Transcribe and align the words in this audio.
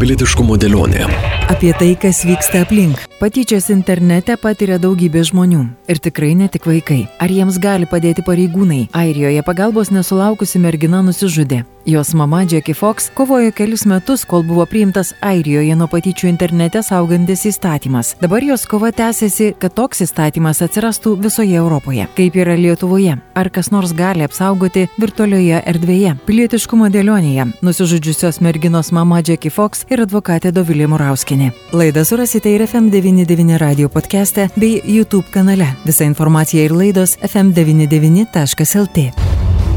Pilietiškumo 0.00 0.54
dėlionė. 0.56 1.04
Apie 1.52 1.74
tai, 1.76 1.90
kas 2.00 2.22
vyksta 2.24 2.62
aplink. 2.64 3.02
Patyčias 3.20 3.66
internete 3.68 4.32
patiria 4.40 4.78
daugybė 4.80 5.26
žmonių. 5.28 5.60
Ir 5.92 6.00
tikrai 6.00 6.30
ne 6.38 6.46
tik 6.48 6.64
vaikai. 6.64 7.02
Ar 7.20 7.28
jiems 7.28 7.58
gali 7.60 7.84
padėti 7.90 8.24
pareigūnai? 8.24 8.86
Airijoje 8.96 9.42
pagalbos 9.44 9.92
nesulaukusi 9.92 10.62
mergina 10.62 11.02
nusižudė. 11.04 11.66
Jos 11.86 12.14
mama 12.14 12.42
Jackie 12.42 12.74
Fox 12.74 13.10
kovojo 13.14 13.52
kelius 13.52 13.86
metus, 13.86 14.24
kol 14.24 14.42
buvo 14.42 14.66
priimtas 14.66 15.14
Airijoje 15.20 15.74
nuo 15.76 15.88
patyčių 15.88 16.28
internete 16.28 16.82
saugantis 16.84 17.46
įstatymas. 17.48 18.12
Dabar 18.20 18.44
jos 18.44 18.66
kova 18.68 18.90
tęsiasi, 18.92 19.54
kad 19.58 19.72
toks 19.74 20.04
įstatymas 20.04 20.60
atsirastų 20.66 21.14
visoje 21.24 21.56
Europoje. 21.56 22.04
Kaip 22.16 22.36
yra 22.36 22.56
Lietuvoje? 22.58 23.16
Ar 23.34 23.50
kas 23.50 23.70
nors 23.72 23.94
gali 23.96 24.26
apsaugoti 24.26 24.88
virtualioje 25.00 25.62
erdvėje? 25.72 26.16
Pilietiškumo 26.28 26.90
dėlionėje 26.92 27.48
nusižudžiusios 27.64 28.42
merginos 28.44 28.92
mama 28.92 29.22
Jackie 29.24 29.50
Fox 29.50 29.86
ir 29.88 30.04
advokatė 30.04 30.52
Dovilė 30.52 30.90
Murauskinė. 30.92 31.50
Laidą 31.72 32.04
surasite 32.04 32.52
ir 32.52 32.66
FM99 32.66 33.56
radio 33.62 33.88
podcast'e 33.88 34.50
bei 34.56 34.82
YouTube 34.84 35.32
kanale. 35.32 35.72
Visa 35.86 36.04
informacija 36.04 36.68
ir 36.68 36.76
laidos 36.76 37.16
fm99.lt. 37.24 39.08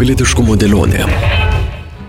Pilietiškumo 0.04 0.60
dėlionė. 0.60 1.43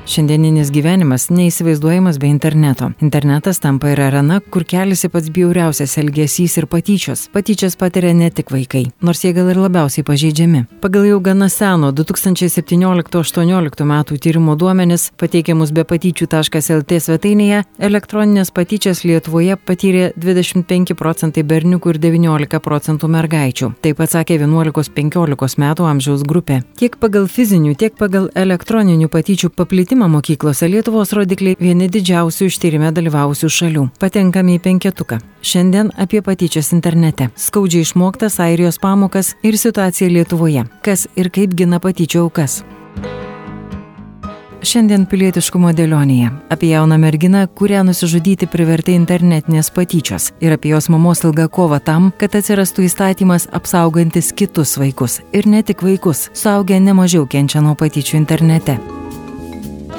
Šiandieninis 0.04 0.68
gyvenimas 0.68 1.30
neįsivaizduojamas 1.32 2.18
be 2.20 2.28
interneto. 2.28 2.90
Internetas 3.00 3.56
tampa 3.58 3.88
ir 3.88 4.02
arena, 4.04 4.36
kur 4.52 4.66
keliasi 4.68 5.08
pats 5.08 5.30
bjauriausias 5.32 5.96
elgesys 6.02 6.58
ir 6.60 6.66
patyčios. 6.68 7.22
Patyčias 7.32 7.72
patiria 7.80 8.12
ne 8.12 8.28
tik 8.28 8.52
vaikai, 8.52 8.82
nors 9.00 9.24
jie 9.24 9.32
gal 9.32 9.48
ir 9.48 9.56
labiausiai 9.62 10.04
pažeidžiami. 10.04 10.60
Pagal 10.82 11.06
jau 11.08 11.20
gana 11.24 11.48
seno 11.48 11.88
2017-2018 11.96 13.86
metų 13.88 14.18
tyrimo 14.26 14.58
duomenis, 14.60 15.06
pateikiamus 15.16 15.72
be 15.72 15.86
patyčių.lt 15.88 17.00
svetainėje, 17.06 17.62
elektroninės 17.88 18.52
patyčias 18.52 19.06
Lietuvoje 19.08 19.56
patyrė 19.56 20.10
25 20.20 20.92
procentai 21.00 21.46
berniukų 21.48 21.96
ir 21.96 22.02
19 22.04 22.60
procentų 22.60 23.08
mergaičių. 23.16 23.72
Taip 23.80 24.04
atsakė 24.04 24.36
11-15 24.44 25.64
metų 25.64 25.88
amžiaus 25.94 26.28
grupė. 26.28 26.60
Tiek 26.76 27.00
pagal 27.00 27.24
fizinių, 27.24 27.72
tiek 27.80 27.96
pagal 27.96 28.28
elektroninių 28.36 29.08
patyčių 29.08 29.48
paplitimą 29.56 29.93
švietimą 29.94 30.08
mokyklose 30.08 30.66
Lietuvos 30.68 31.12
rodikliai 31.14 31.54
vieni 31.60 31.86
didžiausių 31.88 32.48
ištyrime 32.50 32.90
dalyvausių 32.90 33.48
šalių. 33.48 33.84
Patenkame 34.02 34.56
į 34.56 34.62
penketuką. 34.64 35.20
Šiandien 35.42 35.92
apie 35.96 36.20
patyčias 36.20 36.72
internete. 36.74 37.30
Skaudžiai 37.36 37.84
išmoktas 37.86 38.40
Airijos 38.40 38.80
pamokas 38.82 39.36
ir 39.42 39.54
situaciją 39.54 40.10
Lietuvoje. 40.10 40.64
Kas 40.82 41.06
ir 41.14 41.30
kaip 41.30 41.54
gina 41.54 41.78
patyčių 41.78 42.24
aukas. 42.24 42.64
Šiandien 44.64 45.06
pilietiškumo 45.06 45.70
dėlionėje. 45.76 46.32
Apie 46.50 46.72
jauną 46.72 46.98
merginą, 46.98 47.44
kurią 47.46 47.84
nusižudyti 47.86 48.48
privertė 48.50 48.96
internetinės 48.98 49.70
patyčios. 49.70 50.32
Ir 50.40 50.56
apie 50.56 50.72
jos 50.72 50.88
mamos 50.90 51.22
ilgą 51.22 51.46
kovą 51.52 51.78
tam, 51.84 52.10
kad 52.18 52.34
atsirastų 52.34 52.88
įstatymas 52.88 53.46
apsaugantis 53.52 54.32
kitus 54.34 54.74
vaikus. 54.80 55.20
Ir 55.30 55.46
ne 55.46 55.62
tik 55.62 55.86
vaikus. 55.86 56.30
Suaugę 56.34 56.80
nemažiau 56.80 57.28
kenčia 57.30 57.62
nuo 57.62 57.78
patyčių 57.78 58.22
internete. 58.24 58.80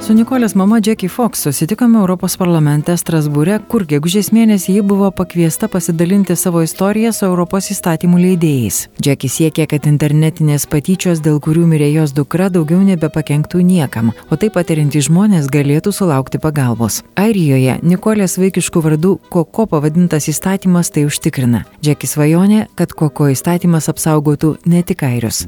Su 0.05 0.13
Nikolės 0.13 0.53
mama 0.53 0.77
Jackie 0.85 1.07
Fox 1.09 1.39
susitikome 1.41 1.97
Europos 1.97 2.35
parlamente 2.37 2.93
Strasbūre, 2.93 3.55
kur 3.65 3.87
gegužės 3.89 4.27
mėnesį 4.35 4.75
ji 4.75 4.81
buvo 4.85 5.07
pakviesta 5.09 5.65
pasidalinti 5.65 6.35
savo 6.37 6.61
istoriją 6.61 7.09
su 7.09 7.23
Europos 7.25 7.71
įstatymų 7.73 8.19
leidėjais. 8.21 8.83
Jackie 9.01 9.31
siekė, 9.33 9.65
kad 9.71 9.87
internetinės 9.89 10.67
patyčios, 10.69 11.23
dėl 11.25 11.39
kurių 11.41 11.63
mirė 11.71 11.87
jos 11.89 12.13
dukra, 12.13 12.51
daugiau 12.53 12.83
nebepakenktų 12.85 13.63
niekam, 13.65 14.11
o 14.29 14.37
taip 14.37 14.53
patiriantys 14.59 15.07
žmonės 15.07 15.49
galėtų 15.49 15.95
sulaukti 15.97 16.37
pagalbos. 16.43 16.99
Airijoje 17.17 17.79
Nikolės 17.81 18.37
vaikiškų 18.37 18.85
vardų 18.85 19.15
Koko 19.33 19.65
pavadintas 19.73 20.29
įstatymas 20.29 20.93
tai 20.93 21.07
užtikrina. 21.09 21.63
Jackie 21.81 22.05
svajonė, 22.05 22.67
kad 22.77 22.93
Koko 22.93 23.31
įstatymas 23.33 23.89
apsaugotų 23.89 24.53
ne 24.69 24.85
tik 24.85 25.01
airius. 25.09 25.47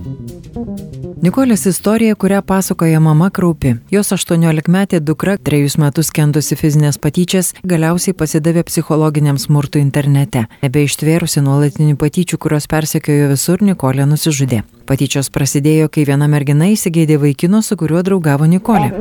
Nikolės 1.22 1.70
istorija, 1.70 2.18
kurią 2.18 2.42
pasakoja 2.46 3.00
mama 3.02 3.30
kraupi. 3.34 3.78
Jos 3.94 4.12
18 4.14 4.47
17-metė 4.48 5.02
dukra, 5.04 5.36
trejus 5.38 5.76
metus 5.82 6.10
kentusi 6.16 6.56
fizinės 6.56 6.98
patyčias, 7.04 7.52
galiausiai 7.68 8.16
pasidavė 8.16 8.64
psichologiniam 8.68 9.40
smurtui 9.42 9.82
internete. 9.84 10.46
Nebeištvėrusi 10.64 11.44
nuolatinių 11.44 11.98
patyčių, 12.00 12.40
kurios 12.40 12.70
persekiojo 12.72 13.28
visur, 13.34 13.64
Nikolė 13.68 14.08
nusižudė. 14.08 14.62
Patyčios 14.88 15.28
prasidėjo, 15.36 15.90
kai 15.92 16.06
viena 16.08 16.30
mergina 16.32 16.70
įsigėdė 16.72 17.20
vaikino, 17.20 17.60
su 17.62 17.76
kuriuo 17.76 18.06
draugavo 18.08 18.48
Nikolė. 18.48 18.94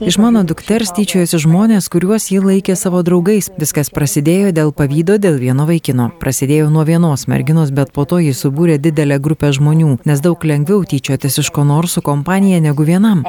Iš 0.00 0.18
mano 0.20 0.42
dukters 0.44 0.90
tyčiojosi 0.92 1.38
žmonės, 1.40 1.86
kuriuos 1.92 2.26
ji 2.28 2.42
laikė 2.44 2.74
savo 2.76 3.00
draugais. 3.06 3.48
Viskas 3.56 3.88
prasidėjo 3.88 4.50
dėl 4.52 4.72
pavydo 4.76 5.16
dėl 5.16 5.38
vieno 5.40 5.64
vaikino. 5.64 6.10
Prasidėjo 6.20 6.68
nuo 6.72 6.84
vienos 6.84 7.24
merginos, 7.24 7.72
bet 7.72 7.92
po 7.96 8.04
to 8.04 8.18
jis 8.20 8.42
subūrė 8.44 8.76
didelę 8.76 9.16
grupę 9.16 9.48
žmonių, 9.56 9.94
nes 10.04 10.20
daug 10.20 10.44
lengviau 10.44 10.84
tyčiotis 10.84 11.40
iš 11.40 11.48
ko 11.56 11.64
nors 11.64 11.96
su 11.96 12.04
kompanija 12.04 12.60
negu 12.60 12.84
vienam. 12.84 13.24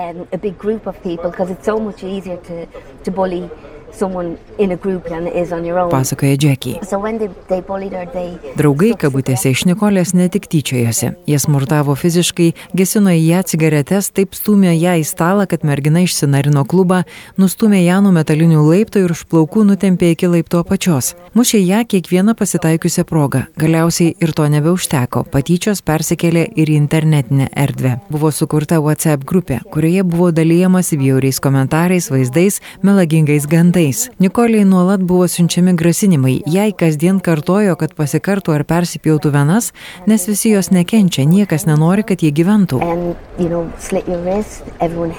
Pasakoja 5.91 6.37
Jackie. 6.41 6.79
Draugai 8.57 8.93
kabutėse 8.97 9.51
iš 9.53 9.65
Nikolės 9.69 10.13
ne 10.17 10.25
tik 10.33 10.47
tyčiojosi. 10.49 11.11
Jie 11.29 11.37
smurtavo 11.39 11.93
fiziškai, 11.99 12.49
gesino 12.73 13.13
į 13.13 13.21
ją 13.21 13.43
cigaretes, 13.51 14.09
taip 14.15 14.33
stumė 14.37 14.73
ją 14.73 14.95
į 15.01 15.05
stalą, 15.05 15.45
kad 15.49 15.65
mergina 15.67 16.01
išsinarino 16.03 16.65
klubą, 16.69 17.03
nustumė 17.37 17.83
ją 17.83 17.99
nuo 18.05 18.13
metalinių 18.17 18.63
laiptų 18.65 19.05
ir 19.05 19.13
už 19.13 19.25
plaukų 19.29 19.67
nutempė 19.69 20.13
iki 20.15 20.31
laipto 20.31 20.63
apačios. 20.63 21.13
Mušė 21.37 21.61
ją 21.61 21.83
kiekvieną 21.93 22.35
pasitaikiusią 22.39 23.05
progą. 23.09 23.45
Galiausiai 23.61 24.15
ir 24.17 24.33
to 24.33 24.49
nebeužteko. 24.49 25.25
Patyčios 25.33 25.83
persikėlė 25.85 26.47
ir 26.57 26.73
į 26.73 26.79
internetinę 26.81 27.51
erdvę. 27.53 27.99
Buvo 28.09 28.33
sukurta 28.33 28.81
WhatsApp 28.81 29.25
grupė, 29.25 29.61
kurioje 29.73 30.03
buvo 30.07 30.31
dalyjamasi 30.33 30.97
bjauriais 31.01 31.41
komentarais, 31.43 32.09
vaizdais, 32.13 32.61
melagingais 32.81 33.45
gandais 33.49 33.82
veiksmais. 33.83 34.09
Nikoliai 34.19 34.65
nuolat 34.65 35.01
buvo 35.01 35.27
siunčiami 35.27 35.73
grasinimai, 35.73 36.41
jai 36.47 36.71
kasdien 36.71 37.19
kartojo, 37.19 37.75
kad 37.75 37.93
pasikartų 37.95 38.53
ar 38.53 38.63
persipjautų 38.63 39.31
venas, 39.33 39.71
nes 40.07 40.27
visi 40.27 40.53
jos 40.53 40.71
nekenčia, 40.71 41.25
niekas 41.25 41.65
nenori, 41.65 42.03
kad 42.03 42.21
jie 42.21 42.31
gyventų. 42.31 42.79
And, 42.81 43.15
you 43.39 43.49
know, 43.49 43.67
wrist, 44.23 44.63
you, 44.79 45.09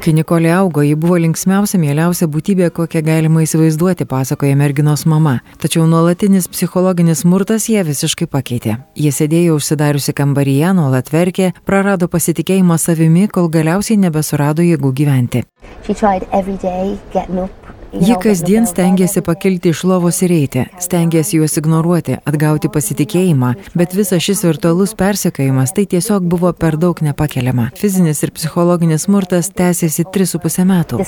Kai 0.00 0.12
Nikolė 0.14 0.52
augo, 0.54 0.82
ji 0.82 0.96
buvo 0.96 1.18
linksmiausia, 1.20 1.78
mieliausia 1.78 2.26
būtybė, 2.30 2.70
kokią 2.70 3.02
galima 3.04 3.44
įsivaizduoti, 3.44 4.06
pasakoja 4.06 4.56
merginos 4.56 5.06
mama. 5.06 5.40
Tačiau 5.60 5.86
nuolatinis 5.86 6.48
psichologinis 6.48 7.24
smurtas 7.24 7.68
ją 7.70 7.84
visiškai 7.86 8.26
pakeitė. 8.30 8.78
Jie 8.96 9.12
sėdėjo 9.14 9.58
užsidariusi 9.58 10.14
kambaryje, 10.16 10.72
nuolat 10.76 11.12
verkė, 11.12 11.52
prarado 11.66 12.08
pasitikėjimą 12.08 12.78
savimi, 12.78 13.28
kol 13.28 13.50
galiausiai 13.52 14.00
nebesurado 14.00 14.64
jėgų 14.66 14.94
gyventi. 14.96 15.44
She 15.86 15.94
tried 15.94 16.26
every 16.32 16.56
day 16.56 16.98
Dạ, 17.20 17.26
cạn 17.26 17.36
nước 17.36 17.59
Ji 17.92 18.14
kasdien 18.22 18.66
stengiasi 18.66 19.20
pakilti 19.20 19.68
iš 19.68 19.80
lovos 19.84 20.20
ir 20.22 20.30
eiti, 20.30 20.62
stengiasi 20.78 21.40
juos 21.40 21.56
ignoruoti, 21.58 22.20
atgauti 22.22 22.68
pasitikėjimą, 22.70 23.48
bet 23.74 23.96
visas 23.98 24.22
šis 24.22 24.44
virtualus 24.46 24.92
persekiojimas 24.94 25.74
tai 25.74 25.88
tiesiog 25.90 26.28
buvo 26.30 26.52
per 26.54 26.76
daug 26.78 27.00
nepakeliama. 27.02 27.66
Fizinis 27.80 28.22
ir 28.22 28.30
psichologinis 28.36 29.08
smurtas 29.08 29.50
tęsėsi 29.58 30.04
3,5 30.14 30.66
metų. 30.70 31.00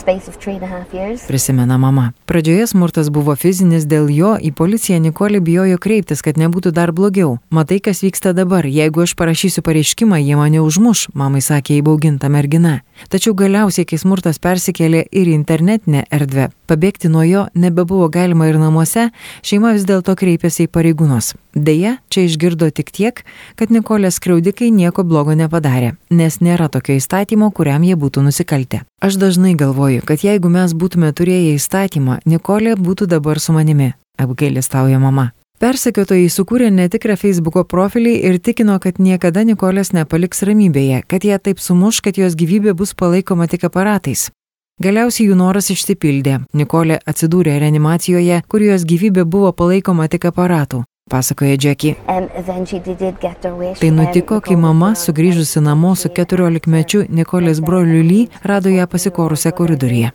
Prisimena 1.28 1.78
mama. 1.78 2.09
Pradžioje 2.26 2.66
smurtas 2.72 3.12
buvo 3.14 3.37
fizinis, 3.38 3.87
dėl 3.87 4.10
jo 4.10 4.34
į 4.34 4.50
policiją 4.50 4.99
Nikolė 5.04 5.38
bijojo 5.38 5.78
kreiptis, 5.78 6.25
kad 6.26 6.41
nebūtų 6.41 6.75
dar 6.75 6.91
blogiau. 6.91 7.37
Matai, 7.50 7.78
kas 7.78 8.03
vyksta 8.03 8.34
dabar, 8.34 8.66
jeigu 8.66 9.06
aš 9.06 9.14
parašysiu 9.14 9.62
pareiškimą, 9.62 10.19
jie 10.19 10.34
mane 10.41 10.59
užmuš, 10.66 11.12
mamai 11.14 11.44
sakė 11.47 11.78
įbauginta 11.78 12.26
mergina. 12.26 12.81
Tačiau 13.12 13.38
galiausiai, 13.38 13.87
kai 13.87 14.03
smurtas 14.03 14.43
persikėlė 14.43 15.06
ir 15.10 15.31
internetinę 15.31 16.05
erdvę, 16.11 16.50
Pabėgti 16.72 17.10
nuo 17.12 17.20
jo 17.20 17.40
nebebuvo 17.52 18.06
galima 18.08 18.46
ir 18.48 18.56
namuose, 18.56 19.10
šeima 19.44 19.74
vis 19.76 19.82
dėlto 19.84 20.14
kreipėsi 20.16 20.64
į 20.64 20.70
pareigūnus. 20.72 21.34
Deja, 21.52 21.98
čia 22.08 22.24
išgirdo 22.24 22.70
tik 22.72 22.88
tiek, 22.96 23.20
kad 23.60 23.74
Nikolės 23.74 24.16
skriaudikai 24.16 24.70
nieko 24.72 25.04
blogo 25.04 25.36
nepadarė, 25.36 25.90
nes 26.08 26.40
nėra 26.40 26.70
tokio 26.72 26.96
įstatymo, 26.96 27.50
kuriam 27.52 27.84
jie 27.84 27.98
būtų 28.00 28.24
nusikaltę. 28.24 28.80
Aš 29.04 29.20
dažnai 29.20 29.52
galvoju, 29.52 30.00
kad 30.08 30.24
jeigu 30.24 30.48
mes 30.48 30.72
būtume 30.72 31.12
turėję 31.12 31.58
įstatymą, 31.58 32.22
Nikolė 32.24 32.78
būtų 32.80 33.10
dabar 33.12 33.36
su 33.36 33.52
manimi, 33.52 33.92
apgailestauja 34.16 35.02
mama. 35.02 35.34
Persekiotojai 35.60 36.32
sukūrė 36.32 36.72
netikrą 36.72 37.20
Facebook'o 37.20 37.68
profilį 37.68 38.16
ir 38.30 38.40
tikino, 38.40 38.80
kad 38.80 38.96
niekada 38.96 39.44
Nikolės 39.44 39.92
nepaliks 39.92 40.40
ramybėje, 40.48 41.04
kad 41.04 41.28
ją 41.28 41.36
taip 41.36 41.60
sumuš, 41.60 42.00
kad 42.00 42.16
jos 42.16 42.32
gyvybė 42.32 42.72
bus 42.72 42.96
palaikoma 42.96 43.44
tik 43.44 43.68
aparatais. 43.68 44.30
Galiausiai 44.80 45.28
jų 45.28 45.36
noras 45.36 45.69
išsipildė. 45.70 46.38
Nikolė 46.56 46.96
atsidūrė 47.06 47.58
reanimacijoje, 47.60 48.40
kur 48.48 48.64
jos 48.64 48.86
gyvybė 48.88 49.24
buvo 49.24 49.52
palaikoma 49.52 50.08
tik 50.08 50.24
aparatų. 50.32 50.84
pasakoja 51.10 51.56
Jackie. 51.60 51.96
Tai 53.80 53.90
nutiko, 53.90 54.40
kai 54.40 54.56
mama, 54.56 54.94
sugrįžusi 54.94 55.60
namo 55.60 55.94
su 55.94 56.08
14-mečiu 56.08 57.04
Nikolės 57.08 57.60
broliu 57.60 58.02
Ly, 58.02 58.20
rado 58.42 58.70
ją 58.70 58.86
pasikorusią 58.86 59.52
koridoriuje. 59.52 60.12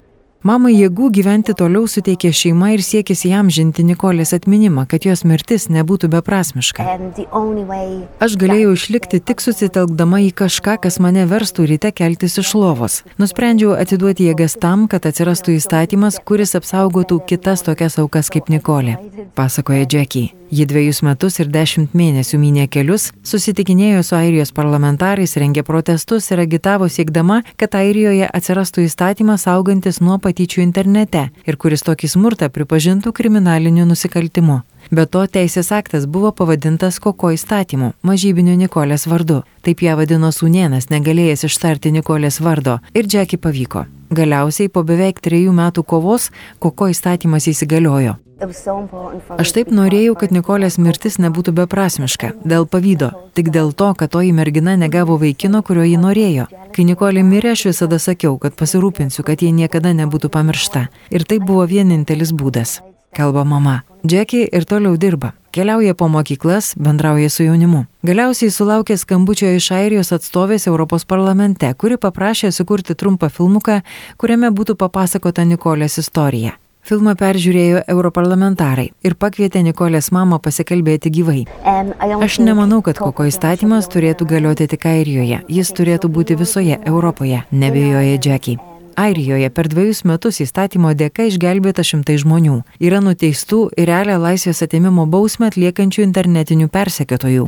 Mamai 0.48 0.70
jėgų 0.78 1.10
gyventi 1.12 1.52
toliau 1.60 1.90
suteikė 1.92 2.30
šeima 2.32 2.70
ir 2.72 2.84
siekis 2.86 3.26
jam 3.28 3.50
žinti 3.52 3.84
Nikolės 3.84 4.32
atminimą, 4.38 4.86
kad 4.88 5.04
jos 5.04 5.26
mirtis 5.28 5.66
nebūtų 5.68 6.08
beprasmiška. 6.14 6.86
Aš 8.24 8.38
galėjau 8.40 8.72
išlikti 8.78 9.20
tik 9.20 9.44
susitelkdama 9.44 10.22
į 10.30 10.32
kažką, 10.40 10.78
kas 10.86 11.02
mane 11.04 11.28
verstų 11.28 11.68
ryte 11.74 11.92
keltis 11.92 12.40
iš 12.40 12.54
lovos. 12.56 13.02
Nusprendžiau 13.20 13.76
atiduoti 13.76 14.30
jėgas 14.30 14.56
tam, 14.62 14.88
kad 14.88 15.10
atsirastų 15.10 15.58
įstatymas, 15.58 16.22
kuris 16.24 16.56
apsaugotų 16.56 17.20
kitas 17.28 17.68
tokias 17.68 18.00
aukas 18.00 18.32
kaip 18.32 18.48
Nikolė, 18.54 19.02
pasakoja 19.36 19.84
Jackie. 19.84 20.30
Ji 20.48 20.64
dviejus 20.66 21.02
metus 21.04 21.42
ir 21.42 21.50
dešimt 21.52 21.92
mėnesių 21.98 22.38
mynė 22.40 22.70
kelius, 22.72 23.10
susitikinėjo 23.28 24.00
su 24.08 24.16
Airijos 24.16 24.54
parlamentarais, 24.56 25.34
rengė 25.36 25.66
protestus 25.68 26.30
ir 26.32 26.40
agitavo 26.40 26.88
siekdama, 26.88 27.42
kad 27.60 27.76
Airijoje 27.76 28.30
atsirastų 28.32 28.86
įstatymas 28.88 29.44
saugantis 29.44 30.00
nuo 30.00 30.16
patyčių 30.38 30.62
internete 30.62 31.24
ir 31.50 31.56
kuris 31.58 31.82
tokį 31.82 32.08
smurtą 32.14 32.50
pripažintų 32.54 33.10
kriminaliniu 33.10 33.88
nusikaltimu. 33.90 34.62
Be 34.92 35.04
to, 35.06 35.26
teisės 35.28 35.74
aktas 35.76 36.06
buvo 36.08 36.32
pavadintas 36.32 37.00
Koko 37.04 37.34
įstatymu, 37.36 37.92
mažybiniu 38.08 38.56
Nikolės 38.56 39.04
vardu. 39.12 39.42
Taip 39.66 39.84
ją 39.84 39.98
vadino 40.00 40.32
sūnienas, 40.32 40.88
negalėjęs 40.94 41.44
ištarti 41.50 41.92
Nikolės 41.92 42.40
vardo, 42.40 42.78
ir 42.96 43.10
Džeki 43.10 43.40
pavyko. 43.44 43.84
Galiausiai 44.16 44.72
po 44.72 44.86
beveik 44.88 45.20
trejų 45.20 45.52
metų 45.52 45.84
kovos 45.84 46.30
Koko 46.64 46.88
įstatymas 46.94 47.50
įsigaliojo. 47.52 48.16
Aš 49.42 49.52
taip 49.56 49.72
norėjau, 49.74 50.16
kad 50.22 50.32
Nikolės 50.32 50.78
mirtis 50.78 51.18
nebūtų 51.20 51.52
beprasmiška, 51.58 52.36
dėl 52.48 52.68
pavydo, 52.70 53.10
tik 53.36 53.50
dėl 53.52 53.74
to, 53.74 53.92
kad 53.98 54.14
toji 54.14 54.32
mergina 54.32 54.78
negavo 54.78 55.18
vaikino, 55.20 55.64
kurio 55.66 55.84
ji 55.84 55.98
norėjo. 56.00 56.46
Kai 56.76 56.86
Nikolė 56.88 57.26
mirė, 57.28 57.58
aš 57.58 57.72
visada 57.74 58.00
sakiau, 58.00 58.38
kad 58.40 58.56
pasirūpinsiu, 58.56 59.26
kad 59.28 59.42
jie 59.42 59.52
niekada 59.52 59.92
nebūtų 59.98 60.30
pamiršta. 60.32 60.88
Ir 61.12 61.26
tai 61.28 61.42
buvo 61.44 61.66
vienintelis 61.68 62.32
būdas. 62.32 62.80
Kalba 63.16 63.44
mama. 63.44 63.82
Džeki 64.06 64.48
ir 64.54 64.66
toliau 64.66 64.98
dirba. 64.98 65.32
Keliauja 65.52 65.94
po 65.94 66.08
mokyklas, 66.08 66.76
bendrauja 66.78 67.30
su 67.30 67.44
jaunimu. 67.44 67.86
Galiausiai 68.06 68.52
sulaukė 68.54 68.98
skambučio 68.98 69.50
iš 69.58 69.72
Airijos 69.74 70.14
atstovės 70.14 70.68
Europos 70.70 71.06
parlamente, 71.06 71.72
kuri 71.74 71.98
paprašė 71.98 72.52
sukurti 72.52 72.94
trumpą 72.94 73.32
filmuką, 73.34 73.82
kuriame 74.22 74.54
būtų 74.54 74.78
papasakota 74.78 75.48
Nikolės 75.50 75.98
istorija. 75.98 76.54
Filmą 76.88 77.18
peržiūrėjo 77.20 77.82
europarlamentarai 77.92 78.86
ir 79.04 79.18
pakvietė 79.20 79.66
Nikolės 79.66 80.08
mamą 80.16 80.38
pasikalbėti 80.40 81.12
gyvai. 81.18 81.42
Aš 82.22 82.40
nemanau, 82.46 82.80
kad 82.86 83.02
koko 83.02 83.26
įstatymas 83.28 83.90
turėtų 83.92 84.30
galioti 84.30 84.70
tik 84.72 84.88
Airijoje, 84.94 85.42
jis 85.52 85.74
turėtų 85.76 86.14
būti 86.14 86.40
visoje 86.40 86.80
Europoje, 86.86 87.44
nebejoja 87.52 88.16
Jackie. 88.24 88.60
Airijoje 88.98 89.50
per 89.54 89.68
dviejus 89.70 90.00
metus 90.10 90.40
įstatymo 90.42 90.90
dėka 90.98 91.28
išgelbėta 91.30 91.84
šimtai 91.86 92.16
žmonių. 92.18 92.56
Yra 92.82 92.98
nuteistų 93.06 93.60
ir 93.78 93.86
realią 93.92 94.16
laisvės 94.24 94.64
atėmimo 94.66 95.06
bausmę 95.06 95.52
atliekančių 95.52 96.02
internetinių 96.08 96.66
persekiotojų. 96.74 97.46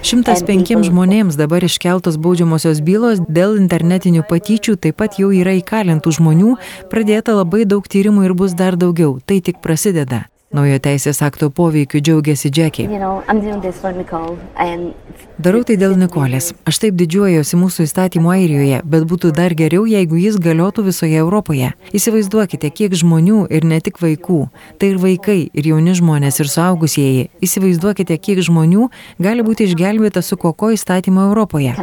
105 0.00 0.88
žmonėms 0.88 1.36
dabar 1.36 1.68
iškeltos 1.68 2.16
baudžiamosios 2.16 2.80
bylos 2.80 3.20
dėl 3.28 3.60
internetinių 3.60 4.24
patyčių, 4.24 4.78
taip 4.80 4.96
pat 5.04 5.20
jau 5.20 5.28
yra 5.36 5.52
įkalintų 5.60 6.16
žmonių, 6.16 6.56
pradėta 6.88 7.36
labai 7.36 7.68
daug 7.68 7.84
tyrimų 7.84 8.30
ir 8.30 8.38
bus 8.40 8.56
dar 8.56 8.80
daugiau. 8.80 9.18
Tai 9.20 9.44
tik 9.44 9.60
prasideda. 9.60 10.29
Naujo 10.50 10.80
teisės 10.82 11.20
akto 11.22 11.46
poveikiu 11.54 12.00
džiaugiasi 12.02 12.50
Džekiai. 12.50 12.88
Darau 15.38 15.60
tai 15.62 15.76
dėl 15.78 15.94
Nikolės. 15.94 16.48
Aš 16.66 16.80
taip 16.82 16.96
didžiuojuosi 16.98 17.54
mūsų 17.60 17.86
įstatymu 17.86 18.32
Airijoje, 18.34 18.80
bet 18.82 19.06
būtų 19.12 19.30
dar 19.36 19.54
geriau, 19.54 19.84
jeigu 19.86 20.18
jis 20.18 20.40
galiotų 20.42 20.88
visoje 20.88 21.22
Europoje. 21.22 21.70
Įsivaizduokite, 21.94 22.72
kiek 22.74 22.98
žmonių 22.98 23.44
ir 23.46 23.62
ne 23.62 23.78
tik 23.78 24.02
vaikų, 24.02 24.40
tai 24.82 24.90
ir 24.96 24.98
vaikai, 25.06 25.38
ir 25.54 25.70
jauni 25.70 25.94
žmonės, 25.94 26.42
ir 26.42 26.50
suaugusieji. 26.50 27.30
Įsivaizduokite, 27.46 28.18
kiek 28.18 28.42
žmonių 28.50 28.90
gali 29.22 29.46
būti 29.46 29.70
išgelbėta 29.70 30.18
su 30.18 30.34
koko 30.34 30.74
įstatymu 30.74 31.30
Europoje. 31.30 31.78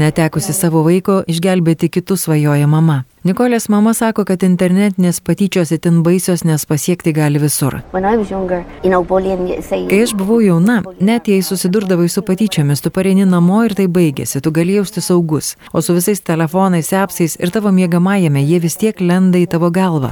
Netekusi 0.00 0.52
savo 0.52 0.82
vaiko, 0.82 1.22
išgelbėti 1.30 1.88
kitus 1.92 2.24
svajoja 2.26 2.66
mama. 2.68 3.04
Nikolės 3.24 3.68
mama 3.68 3.92
sako, 3.94 4.24
kad 4.28 4.42
internetinės 4.46 5.20
patyčios 5.20 5.72
itin 5.76 6.02
baisios, 6.04 6.44
nes 6.48 6.64
pasiekti 6.66 7.12
gali 7.12 7.38
visur. 7.42 7.76
Kai 7.92 8.02
aš 10.00 10.14
buvau 10.16 10.40
jauna, 10.40 10.82
net 11.00 11.28
jei 11.28 11.42
susidurdavai 11.44 12.08
su 12.08 12.22
patyčiomis, 12.24 12.80
tu 12.80 12.90
pareini 12.90 13.26
namo 13.28 13.64
ir 13.68 13.74
tai 13.76 13.86
baigėsi, 13.92 14.40
tu 14.40 14.50
gali 14.56 14.74
jausti 14.78 15.00
saugus, 15.04 15.56
o 15.72 15.82
su 15.84 15.94
visais 15.96 16.20
telefonais, 16.24 16.92
apsais 16.96 17.36
ir 17.36 17.52
tavo 17.52 17.72
mėgamajame 17.76 18.40
jie 18.44 18.60
vis 18.64 18.76
tiek 18.80 19.00
lenda 19.04 19.38
į 19.40 19.46
tavo 19.52 19.70
galvą. 19.70 20.08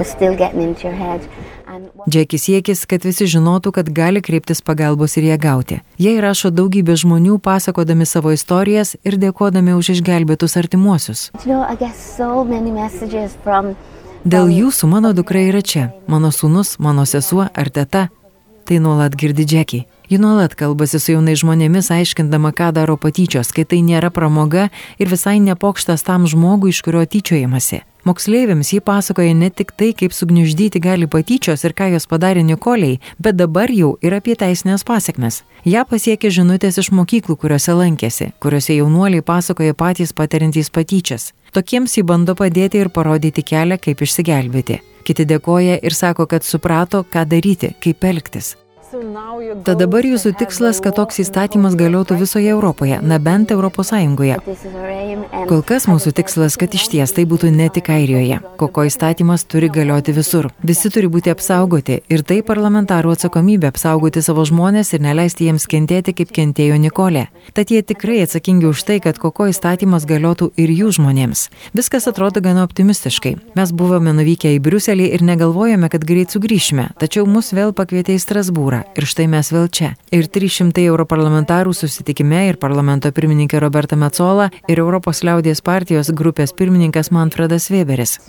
Džekis 2.09 2.45
siekis, 2.47 2.85
kad 2.89 3.03
visi 3.05 3.27
žinotų, 3.29 3.73
kad 3.75 3.89
gali 3.93 4.21
kreiptis 4.25 4.61
pagalbos 4.65 5.17
ir 5.17 5.29
ją 5.29 5.37
gauti. 5.41 5.79
Jie 6.01 6.15
įrašo 6.17 6.51
daugybę 6.53 6.95
žmonių, 6.99 7.39
pasakodami 7.43 8.07
savo 8.09 8.33
istorijas 8.35 8.95
ir 9.03 9.19
dėkodami 9.21 9.75
už 9.77 9.95
išgelbėtus 9.97 10.57
artimuosius. 10.59 11.29
Dėl 14.25 14.49
jūsų 14.51 14.87
mano 14.91 15.13
dukra 15.15 15.45
yra 15.47 15.61
čia, 15.63 15.89
mano 16.07 16.33
sūnus, 16.35 16.75
mano 16.79 17.05
sesuo 17.07 17.47
ar 17.47 17.69
teta. 17.71 18.09
Tai 18.67 18.77
nuolat 18.83 19.15
girdi 19.17 19.47
Džekį. 19.47 19.79
Ji 20.09 20.17
nuolat 20.17 20.55
kalbasi 20.57 20.99
su 20.99 21.13
jaunai 21.13 21.33
žmonėmis, 21.39 21.87
aiškindama, 21.93 22.51
ką 22.53 22.71
daro 22.75 22.97
patyčios, 22.97 23.53
kai 23.53 23.63
tai 23.65 23.79
nėra 23.85 24.11
pramoga 24.13 24.67
ir 24.97 25.09
visai 25.09 25.37
nepokštas 25.41 26.03
tam 26.05 26.27
žmogui, 26.29 26.73
iš 26.73 26.81
kurio 26.85 27.05
tyčiojamasi. 27.05 27.83
Moksleiviams 28.07 28.71
jį 28.71 28.79
pasakoja 28.85 29.33
ne 29.35 29.49
tik 29.51 29.73
tai, 29.75 29.89
kaip 29.97 30.13
sugniuždyti 30.15 30.79
gali 30.79 31.07
patyčios 31.07 31.65
ir 31.67 31.75
ką 31.75 31.89
jos 31.93 32.07
padarė 32.07 32.45
Nikoliai, 32.47 32.99
bet 33.19 33.35
dabar 33.35 33.71
jau 33.71 33.97
ir 34.01 34.15
apie 34.15 34.37
teisinės 34.39 34.85
pasiekmes. 34.87 35.41
Ja 35.67 35.83
pasiekė 35.83 36.31
žinutės 36.31 36.79
iš 36.79 36.93
mokyklų, 36.95 37.35
kuriuose 37.41 37.75
lankėsi, 37.75 38.31
kuriuose 38.39 38.77
jaunuoliai 38.79 39.25
pasakoja 39.25 39.75
patys 39.75 40.15
patiriantys 40.15 40.71
patyčias. 40.71 41.33
Tokiems 41.51 41.97
jį 41.97 42.05
bando 42.07 42.37
padėti 42.39 42.79
ir 42.79 42.93
parodyti 42.95 43.43
kelią, 43.43 43.81
kaip 43.83 44.05
išsigelbėti. 44.05 44.79
Kiti 45.03 45.25
dėkoja 45.27 45.79
ir 45.83 45.95
sako, 45.97 46.29
kad 46.29 46.47
suprato, 46.47 47.03
ką 47.03 47.25
daryti, 47.27 47.73
kaip 47.83 48.05
elgtis. 48.05 48.55
Tad 48.89 49.77
dabar 49.77 50.05
jūsų 50.05 50.31
tikslas, 50.39 50.79
kad 50.81 50.95
toks 50.97 51.19
įstatymas 51.21 51.75
galiotų 51.77 52.15
visoje 52.17 52.49
Europoje, 52.49 52.97
na 53.05 53.19
bent 53.21 53.51
Sąjungoje. 53.89 54.37
Kol 55.49 55.61
kas 55.65 55.85
mūsų 55.89 56.13
tikslas, 56.17 56.57
kad 56.57 56.73
iš 56.73 56.87
ties 56.89 57.13
tai 57.13 57.25
būtų 57.29 57.51
ne 57.53 57.69
tik 57.69 57.89
Airijoje. 57.93 58.39
Koko 58.57 58.85
įstatymas 58.89 59.45
turi 59.49 59.69
galioti 59.69 60.13
visur. 60.13 60.49
Visi 60.65 60.89
turi 60.89 61.09
būti 61.09 61.29
apsaugoti 61.33 61.99
ir 62.09 62.23
tai 62.25 62.39
parlamentarų 62.45 63.13
atsakomybė 63.13 63.69
apsaugoti 63.69 64.23
savo 64.25 64.45
žmonės 64.49 64.93
ir 64.93 65.05
neleisti 65.05 65.49
jiems 65.49 65.67
kentėti, 65.69 66.15
kaip 66.17 66.33
kentėjo 66.33 66.81
Nikolė. 66.81 67.27
Tad 67.53 67.69
jie 67.73 67.83
tikrai 67.85 68.23
atsakingi 68.25 68.69
už 68.69 68.83
tai, 68.89 68.99
kad 69.05 69.21
koko 69.21 69.49
įstatymas 69.53 70.09
galiotų 70.09 70.51
ir 70.57 70.73
jų 70.73 70.95
žmonėms. 70.97 71.47
Viskas 71.77 72.09
atrodo 72.09 72.41
gana 72.41 72.65
optimistiškai. 72.65 73.35
Mes 73.57 73.73
buvome 73.73 74.13
nuvykę 74.17 74.55
į 74.57 74.61
Briuselį 74.65 75.11
ir 75.13 75.25
negalvojame, 75.25 75.89
kad 75.93 76.05
greit 76.05 76.33
sugrįšime, 76.33 76.91
tačiau 77.01 77.29
mus 77.29 77.53
vėl 77.53 77.73
pakvietė 77.77 78.17
į 78.17 78.23
Strasbūrą 78.25 78.78
eurą 78.79 78.93
ir 78.95 79.05
štai 79.05 79.27
mes 79.27 79.51
vėl 79.51 79.67
čia. 79.69 79.95
Ir 80.11 80.27
300 80.27 80.85
europarlamentarų 80.87 81.73
susitikime 81.73 82.49
ir 82.49 82.57
parlamento 82.57 83.11
pirmininkė 83.11 83.59
Roberta 83.59 83.95
Metzola 83.95 84.49
ir 84.67 84.79
Europos 84.79 85.23
liaudės 85.23 85.61
partijos 85.61 86.11
grupės 86.11 86.53
pirmininkas 86.53 87.11
Manfredas 87.11 87.69
Weberis. 87.69 88.19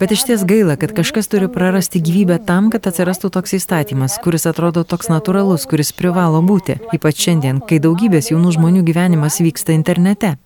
Bet 0.00 0.12
iš 0.12 0.24
ties 0.26 0.44
gaila, 0.44 0.76
kad 0.76 0.92
kažkas 0.92 1.28
turi 1.28 1.48
prarasti 1.48 2.00
gyvybę 2.00 2.40
tam, 2.46 2.70
kad 2.70 2.86
atsirastų 2.86 3.30
toks 3.30 3.54
įstatymas, 3.54 4.18
kuris 4.22 4.46
atrodo 4.46 4.84
toks 4.84 5.10
natūralus, 5.10 5.66
kuris 5.68 5.92
privalo 5.92 6.42
būti, 6.42 6.78
ypač 6.94 7.26
šiandien, 7.26 7.60
kai 7.60 7.80
daugybės 7.80 8.30
jaunų 8.32 8.56
žmonių 8.56 8.84
gyvenimas 8.86 9.40
vyksta 9.40 9.72
internete. 9.76 10.36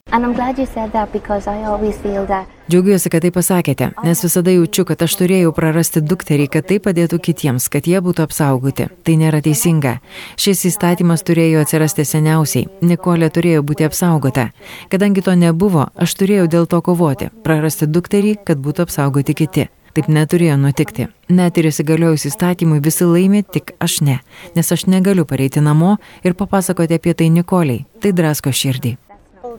Džiaugiuosi, 2.64 3.11
kad 3.12 3.21
tai 3.21 3.28
pasakėte, 3.28 3.90
nes 4.06 4.23
visada 4.25 4.52
jaučiu, 4.54 4.87
kad 4.88 5.02
aš 5.04 5.18
turėjau 5.21 5.50
prarasti 5.52 6.00
dukterį, 6.00 6.47
kad 6.49 6.64
tai 6.71 6.78
padėtų 6.80 7.18
kitiems, 7.26 7.66
kad 7.68 7.85
jie 7.85 8.00
būtų 8.00 8.25
apsaugoti. 8.25 8.87
Tai 9.04 9.16
nėra 9.21 9.42
teisinga. 9.44 9.99
Šis 10.40 10.64
įstatymas 10.71 11.26
turėjo 11.28 11.61
atsirasti 11.61 12.06
seniausiai. 12.09 12.71
Nikolė 12.80 13.28
turėjo 13.37 13.61
būti 13.68 13.85
apsaugota. 13.85 14.47
Kadangi 14.88 15.26
to 15.26 15.37
nebuvo, 15.37 15.90
aš 15.92 16.16
turėjau 16.23 16.49
dėl 16.56 16.64
to 16.64 16.80
kovoti. 16.80 17.28
Prarasti 17.44 17.85
dukterį, 17.85 18.38
kad 18.49 18.64
būtų 18.64 18.88
apsaugoti 18.88 19.37
kiti. 19.44 19.68
Taip 19.94 20.09
neturėjo 20.09 20.56
nutikti. 20.59 21.11
Net 21.28 21.61
ir 21.61 21.68
įsigaliojus 21.68 22.25
įstatymui 22.33 22.80
visi 22.83 23.04
laimi, 23.04 23.44
tik 23.44 23.76
aš 23.76 24.00
ne. 24.09 24.23
Nes 24.56 24.73
aš 24.73 24.88
negaliu 24.88 25.28
pareiti 25.28 25.61
namo 25.61 25.99
ir 26.25 26.33
papasakoti 26.33 26.97
apie 26.97 27.12
tai 27.12 27.28
Nikoliai. 27.28 27.85
Tai 28.00 28.16
drasko 28.16 28.56
širdį. 28.56 28.97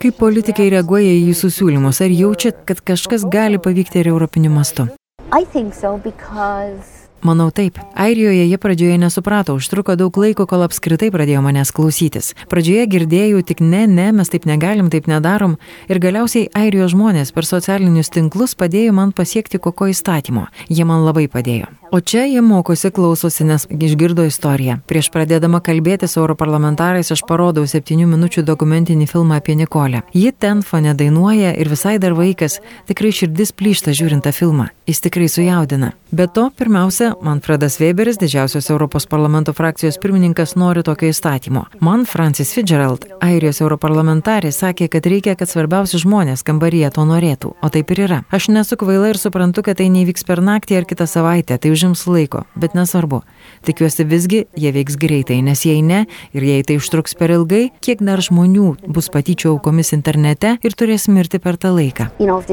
Kaip 0.02 0.18
politikai 0.20 0.68
reaguoja 0.74 1.08
į 1.08 1.30
jūsų 1.30 1.50
siūlymus? 1.56 2.02
Ar 2.04 2.12
jaučiat, 2.12 2.66
kad 2.68 2.82
kažkas 2.84 3.24
gali 3.32 3.62
pavykti 3.62 4.02
ir 4.02 4.12
europiniu 4.12 4.52
mastu? 4.52 4.90
I 5.32 5.46
think 5.54 5.74
so 5.74 5.96
because 5.98 7.05
Manau 7.26 7.50
taip. 7.50 7.80
Airijoje 7.98 8.44
jie 8.46 8.58
pradžioje 8.62 8.98
nesuprato, 9.02 9.56
užtruko 9.58 9.96
daug 9.98 10.18
laiko, 10.22 10.46
kol 10.46 10.62
apskritai 10.62 11.08
pradėjo 11.10 11.40
manęs 11.42 11.72
klausytis. 11.74 12.36
Pradžioje 12.52 12.84
girdėjau 12.92 13.40
tik 13.42 13.64
ne, 13.66 13.88
ne, 13.90 14.12
mes 14.14 14.30
taip 14.30 14.46
negalim, 14.46 14.92
taip 14.94 15.10
nedarom. 15.10 15.56
Ir 15.90 15.98
galiausiai 16.04 16.52
airijos 16.54 16.94
žmonės 16.94 17.34
per 17.34 17.50
socialinius 17.50 18.14
tinklus 18.14 18.54
padėjo 18.54 18.94
man 18.94 19.10
pasiekti 19.10 19.58
koko 19.58 19.90
įstatymo. 19.90 20.46
Jie 20.70 20.86
man 20.86 21.02
labai 21.08 21.26
padėjo. 21.26 21.72
O 21.96 22.02
čia 22.02 22.26
jie 22.26 22.42
mokosi, 22.42 22.92
klausosi, 22.92 23.46
nes 23.48 23.66
išgirdo 23.70 24.26
istoriją. 24.28 24.80
Prieš 24.90 25.08
pradėdama 25.14 25.62
kalbėti 25.66 26.10
su 26.12 26.20
europarlamentarais 26.20 27.10
aš 27.14 27.22
parodau 27.30 27.66
septynių 27.70 28.06
minučių 28.12 28.44
dokumentinį 28.46 29.08
filmą 29.10 29.38
apie 29.40 29.56
Nikolę. 29.56 30.02
Ji 30.14 30.34
ten 30.34 30.62
fone 30.66 30.94
dainuoja 30.94 31.54
ir 31.56 31.70
visai 31.72 31.96
dar 32.02 32.18
vaikas. 32.18 32.60
Tikrai 32.90 33.14
širdis 33.16 33.54
plyšta 33.56 33.94
žiūrint 33.96 34.26
tą 34.26 34.34
filmą. 34.36 34.68
Jis 34.90 35.02
tikrai 35.08 35.30
sujaudina. 35.32 35.94
Be 36.12 36.28
to, 36.28 36.50
pirmiausia, 36.58 37.14
Manfredas 37.22 37.80
Weberis, 37.80 38.18
didžiausios 38.18 38.70
Europos 38.70 39.08
parlamento 39.08 39.54
frakcijos 39.54 39.98
pirmininkas, 40.02 40.56
nori 40.56 40.84
tokio 40.84 41.10
įstatymo. 41.10 41.66
Man 41.80 42.06
Francis 42.06 42.54
Fitzgerald, 42.54 43.06
Airijos 43.24 43.62
europarlamentarė, 43.62 44.52
sakė, 44.52 44.88
kad 44.92 45.08
reikia, 45.10 45.36
kad 45.40 45.50
svarbiausi 45.50 46.00
žmonės 46.02 46.44
kambaryje 46.46 46.92
to 46.96 47.06
norėtų. 47.08 47.54
O 47.64 47.72
taip 47.74 47.92
ir 47.96 48.04
yra. 48.08 48.20
Aš 48.36 48.50
nesu 48.54 48.78
kvaila 48.78 49.14
ir 49.14 49.20
suprantu, 49.22 49.64
kad 49.66 49.80
tai 49.80 49.88
nevyks 49.94 50.28
per 50.28 50.44
naktį 50.44 50.82
ar 50.82 50.90
kitą 50.90 51.08
savaitę. 51.10 51.58
Tai 51.62 51.74
užims 51.74 52.06
laiko, 52.10 52.44
bet 52.60 52.76
nesvarbu. 52.78 53.22
Tikiuosi 53.66 54.06
visgi, 54.06 54.44
jie 54.58 54.74
veiks 54.76 55.00
greitai, 55.02 55.40
nes 55.46 55.66
jei 55.66 55.82
ne, 55.86 56.06
ir 56.36 56.46
jei 56.46 56.68
tai 56.68 56.80
užtruks 56.82 57.18
per 57.18 57.34
ilgai, 57.36 57.70
kiek 57.82 58.04
dar 58.06 58.22
žmonių 58.22 58.76
bus 58.88 59.10
patyčių 59.14 59.56
aukomis 59.56 59.94
internete 59.98 60.58
ir 60.62 60.78
turės 60.78 61.10
mirti 61.10 61.40
per 61.40 61.58
tą 61.58 61.74
laiką. 61.76 62.12
you 62.20 62.28
know 62.28 62.40
if 62.40 62.48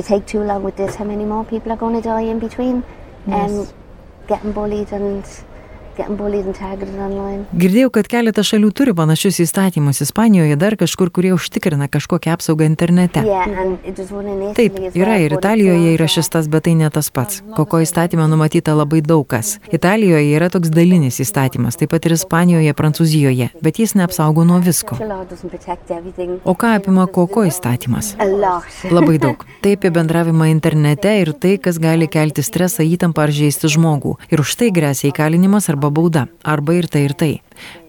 getting 4.33 4.53
bullied 4.53 4.91
and 4.93 5.27
Girdėjau, 7.53 7.91
kad 7.93 8.09
keletas 8.11 8.49
šalių 8.49 8.71
turi 8.77 8.95
panašius 8.97 9.41
įstatymus. 9.45 10.01
Ispanijoje 10.05 10.57
dar 10.61 10.77
kažkur, 10.81 11.11
kurie 11.15 11.33
užtikrina 11.37 11.89
kažkokią 11.93 12.37
apsaugą 12.37 12.67
internete. 12.69 13.23
Taip, 14.57 14.79
yra 14.97 15.19
ir 15.23 15.37
Italijoje 15.37 15.95
yra 15.97 16.09
šis 16.09 16.33
tas, 16.33 16.49
bet 16.53 16.67
tai 16.69 16.75
ne 16.79 16.91
tas 16.95 17.11
pats. 17.11 17.43
Koko 17.57 17.83
įstatymė 17.85 18.29
numatyta 18.31 18.75
labai 18.79 19.03
daug 19.05 19.27
kas. 19.29 19.59
Italijoje 19.73 20.33
yra 20.37 20.49
toks 20.53 20.73
dalinis 20.73 21.21
įstatymas, 21.23 21.79
taip 21.81 21.93
pat 21.93 22.07
ir 22.09 22.17
Ispanijoje, 22.17 22.75
Prancūzijoje, 22.79 23.51
bet 23.65 23.81
jis 23.83 23.97
neapsaugo 23.99 24.47
nuo 24.49 24.61
visko. 24.63 24.97
O 26.45 26.55
ką 26.59 26.75
apima 26.79 27.07
koko 27.07 27.45
įstatymas? 27.49 28.15
Labai 28.91 29.19
daug. 29.23 29.45
Tai 29.63 29.75
apie 29.77 29.91
bendravimą 29.95 30.49
internete 30.51 31.13
ir 31.21 31.33
tai, 31.39 31.57
kas 31.63 31.79
gali 31.83 32.09
kelti 32.11 32.43
stresą, 32.43 32.83
įtampą 32.83 33.27
ar 33.27 33.33
žaisti 33.35 33.71
žmogų. 33.71 34.17
Ir 34.35 34.43
už 34.43 34.55
tai 34.59 34.71
grėsia 34.75 35.11
įkalinimas 35.11 35.69
arba 35.71 35.82
bauda. 35.91 36.29
Arba 36.45 36.75
ir 36.79 36.87
tai 36.87 37.07
ir 37.09 37.15
tai. 37.19 37.33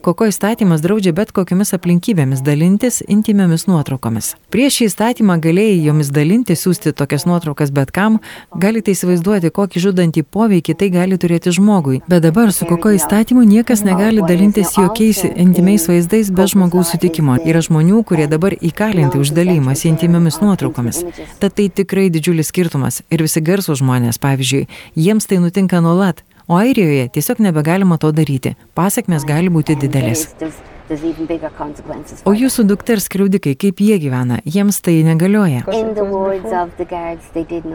Koko 0.03 0.25
įstatymas 0.27 0.81
draudžia 0.83 1.13
bet 1.15 1.29
kokiamis 1.31 1.71
aplinkybėmis 1.77 2.41
dalintis 2.43 2.99
intimiamis 3.07 3.63
nuotraukomis. 3.69 4.33
Prieš 4.51 4.81
šį 4.81 4.87
įstatymą 4.89 5.37
galėjai 5.45 5.77
jomis 5.85 6.09
dalinti, 6.11 6.57
siūsti 6.59 6.91
tokias 6.99 7.23
nuotraukas 7.23 7.71
bet 7.71 7.93
kam, 7.95 8.17
galite 8.59 8.91
įsivaizduoti, 8.91 9.53
kokį 9.55 9.83
žudantį 9.85 10.25
poveikį 10.27 10.75
tai 10.81 10.89
gali 10.91 11.19
turėti 11.19 11.53
žmogui. 11.55 12.01
Bet 12.11 12.25
dabar 12.25 12.51
su 12.51 12.67
koko 12.67 12.91
įstatymu 12.97 13.45
niekas 13.47 13.85
negali 13.87 14.25
dalintis 14.27 14.75
jokiais 14.75 15.23
intimiais 15.31 15.87
vaizdais 15.87 16.33
be 16.35 16.49
žmogaus 16.51 16.91
sutikimo. 16.91 17.39
Yra 17.39 17.63
žmonių, 17.63 18.03
kurie 18.03 18.27
dabar 18.27 18.57
įkalinti 18.59 19.23
už 19.23 19.31
dalymas 19.37 19.85
intimiamis 19.87 20.41
nuotraukomis. 20.43 21.05
Tad 21.39 21.55
tai 21.55 21.69
tikrai 21.71 22.09
didžiulis 22.11 22.51
skirtumas. 22.51 23.01
Ir 23.07 23.23
visi 23.23 23.39
garsų 23.39 23.79
žmonės, 23.79 24.19
pavyzdžiui, 24.19 24.67
jiems 24.99 25.31
tai 25.31 25.39
nutinka 25.39 25.79
nuolat. 25.79 26.25
O 26.47 26.59
Airijoje 26.59 27.07
tiesiog 27.15 27.39
nebegalima 27.39 27.97
to 27.97 28.11
daryti. 28.11 28.55
Pasiekmes 28.73 29.25
gali 29.25 29.49
būti 29.49 29.77
didelės. 29.79 30.27
O 32.27 32.33
jūsų 32.35 32.65
dukters 32.67 33.05
skriaudikai, 33.07 33.53
kaip 33.55 33.79
jie 33.79 33.95
gyvena, 34.03 34.41
jiems 34.43 34.81
tai 34.83 34.97
negalioja. 35.07 35.63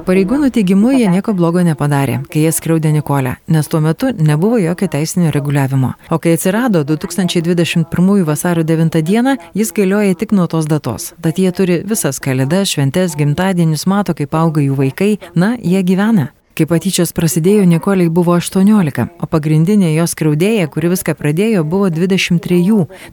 Pareigūnų 0.07 0.51
teigimu, 0.53 0.93
jie 0.93 1.09
nieko 1.15 1.33
blogo 1.39 1.65
nepadarė, 1.65 2.21
kai 2.29 2.45
jie 2.45 2.53
skriaudė 2.53 2.93
Nikolę, 2.99 3.39
nes 3.49 3.73
tuo 3.73 3.81
metu 3.85 4.13
nebuvo 4.13 4.61
jokio 4.61 4.91
teisinio 4.93 5.33
reguliavimo. 5.35 5.95
O 6.13 6.21
kai 6.21 6.37
atsirado 6.37 6.85
2021 6.85 8.25
vasario 8.29 8.65
9 8.69 9.03
dieną, 9.03 9.39
jis 9.57 9.73
galioja 9.73 10.15
tik 10.15 10.37
nuo 10.37 10.47
tos 10.47 10.69
datos. 10.69 11.15
Tad 11.25 11.41
jie 11.41 11.53
turi 11.53 11.81
visas 11.89 12.21
kalėdas, 12.21 12.77
šventes, 12.77 13.17
gimtadienius, 13.17 13.89
mato, 13.89 14.15
kaip 14.15 14.37
auga 14.37 14.61
jų 14.61 14.77
vaikai, 14.85 15.17
na, 15.35 15.57
jie 15.57 15.83
gyvena. 15.83 16.35
Kai 16.59 16.65
patyčios 16.67 17.13
prasidėjo, 17.15 17.63
Nikoliai 17.71 18.11
buvo 18.11 18.33
18, 18.35 19.05
o 19.23 19.27
pagrindinė 19.31 19.93
jos 19.93 20.17
kraudėja, 20.19 20.65
kuri 20.67 20.89
viską 20.91 21.13
pradėjo, 21.15 21.61
buvo 21.63 21.87
23. 21.95 22.57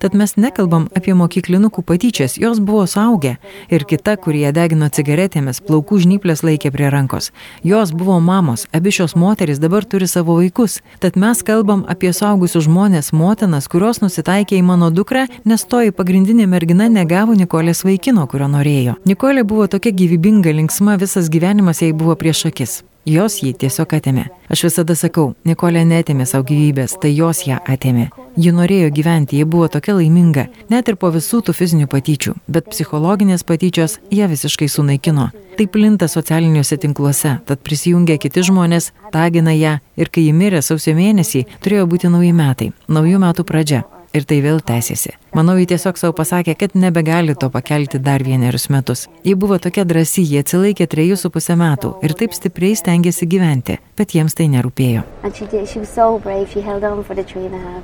Tad 0.02 0.16
mes 0.18 0.32
nekalbam 0.34 0.88
apie 0.98 1.14
mokyklinukų 1.14 1.84
patyčias, 1.86 2.40
jos 2.42 2.58
buvo 2.58 2.88
suaugę. 2.90 3.36
Ir 3.70 3.86
kita, 3.86 4.16
kurie 4.18 4.50
degino 4.50 4.90
cigaretėmis, 4.90 5.60
plaukų 5.68 6.00
žnyplės 6.08 6.42
laikė 6.42 6.72
prie 6.74 6.90
rankos. 6.90 7.30
Jos 7.62 7.94
buvo 7.94 8.18
mamos, 8.18 8.66
abi 8.74 8.96
šios 8.98 9.14
moteris 9.14 9.62
dabar 9.62 9.86
turi 9.86 10.10
savo 10.10 10.40
vaikus. 10.40 10.80
Tad 11.06 11.14
mes 11.14 11.46
kalbam 11.46 11.86
apie 11.86 12.16
suaugusius 12.18 12.66
žmonės, 12.66 13.12
motinas, 13.14 13.70
kurios 13.70 14.02
nusitaikė 14.02 14.58
į 14.58 14.66
mano 14.72 14.90
dukrą, 14.90 15.28
nes 15.46 15.68
toji 15.70 15.94
pagrindinė 15.94 16.50
mergina 16.50 16.90
negavo 16.90 17.38
Nikolės 17.38 17.86
vaikino, 17.86 18.26
kurio 18.26 18.50
norėjo. 18.58 18.98
Nikolė 19.06 19.46
buvo 19.46 19.70
tokia 19.70 19.94
gyvybinga, 19.94 20.50
linksma, 20.64 20.98
visas 20.98 21.30
gyvenimas 21.30 21.86
jai 21.86 21.94
buvo 21.94 22.18
prieš 22.18 22.48
akis. 22.50 22.82
Jos 23.06 23.36
jį 23.44 23.52
tiesiog 23.62 23.92
atėmė. 23.94 24.24
Aš 24.50 24.64
visada 24.66 24.96
sakau, 24.98 25.36
Nikolė 25.46 25.84
netėmė 25.86 26.26
savo 26.26 26.48
gyvybės, 26.50 26.96
tai 26.98 27.12
jos 27.14 27.44
ją 27.46 27.60
atėmė. 27.62 28.08
Ji 28.42 28.50
norėjo 28.52 28.90
gyventi, 28.98 29.38
ji 29.38 29.46
buvo 29.46 29.68
tokia 29.70 29.94
laiminga, 30.00 30.48
net 30.74 30.90
ir 30.90 30.98
po 30.98 31.12
visų 31.14 31.44
tų 31.46 31.54
fizinių 31.54 31.86
patyčių, 31.92 32.34
bet 32.50 32.72
psichologinės 32.74 33.46
patyčios 33.46 34.00
ją 34.10 34.26
visiškai 34.34 34.68
sunaikino. 34.74 35.30
Tai 35.56 35.68
plinta 35.70 36.10
socialiniuose 36.10 36.82
tinkluose, 36.82 37.38
tad 37.46 37.62
prisijungia 37.62 38.18
kiti 38.18 38.42
žmonės, 38.50 38.90
tagina 39.14 39.54
ją 39.54 39.78
ir 40.02 40.10
kai 40.10 40.26
ji 40.26 40.34
mirė 40.34 40.66
sausio 40.66 40.98
mėnesį, 40.98 41.46
turėjo 41.62 41.86
būti 41.94 42.10
nauji 42.10 42.34
metai, 42.34 42.74
naujų 42.90 43.22
metų 43.22 43.46
pradžia. 43.46 43.86
Ir 44.16 44.24
tai 44.24 44.38
vėl 44.40 44.62
tęsiasi. 44.64 45.18
Manau, 45.36 45.58
ji 45.60 45.66
tiesiog 45.74 45.98
savo 46.00 46.14
pasakė, 46.16 46.54
kad 46.56 46.76
nebegali 46.80 47.34
to 47.36 47.50
pakelti 47.52 48.00
dar 48.00 48.24
vienerius 48.24 48.70
metus. 48.72 49.02
Ji 49.28 49.34
buvo 49.36 49.58
tokia 49.60 49.84
drąsi, 49.84 50.24
jie 50.24 50.40
atsilaikė 50.40 50.88
trejus 50.88 51.26
su 51.26 51.32
pusę 51.36 51.58
metų 51.60 51.92
ir 52.06 52.16
taip 52.16 52.32
stipriai 52.38 52.78
stengiasi 52.80 53.28
gyventi, 53.28 53.76
bet 54.00 54.16
jiems 54.16 54.38
tai 54.40 54.48
nerūpėjo. 54.54 55.04
She 55.36 55.50
did. 55.52 55.68
She 55.68 55.84
so 55.84 56.18
brave. 56.20 56.48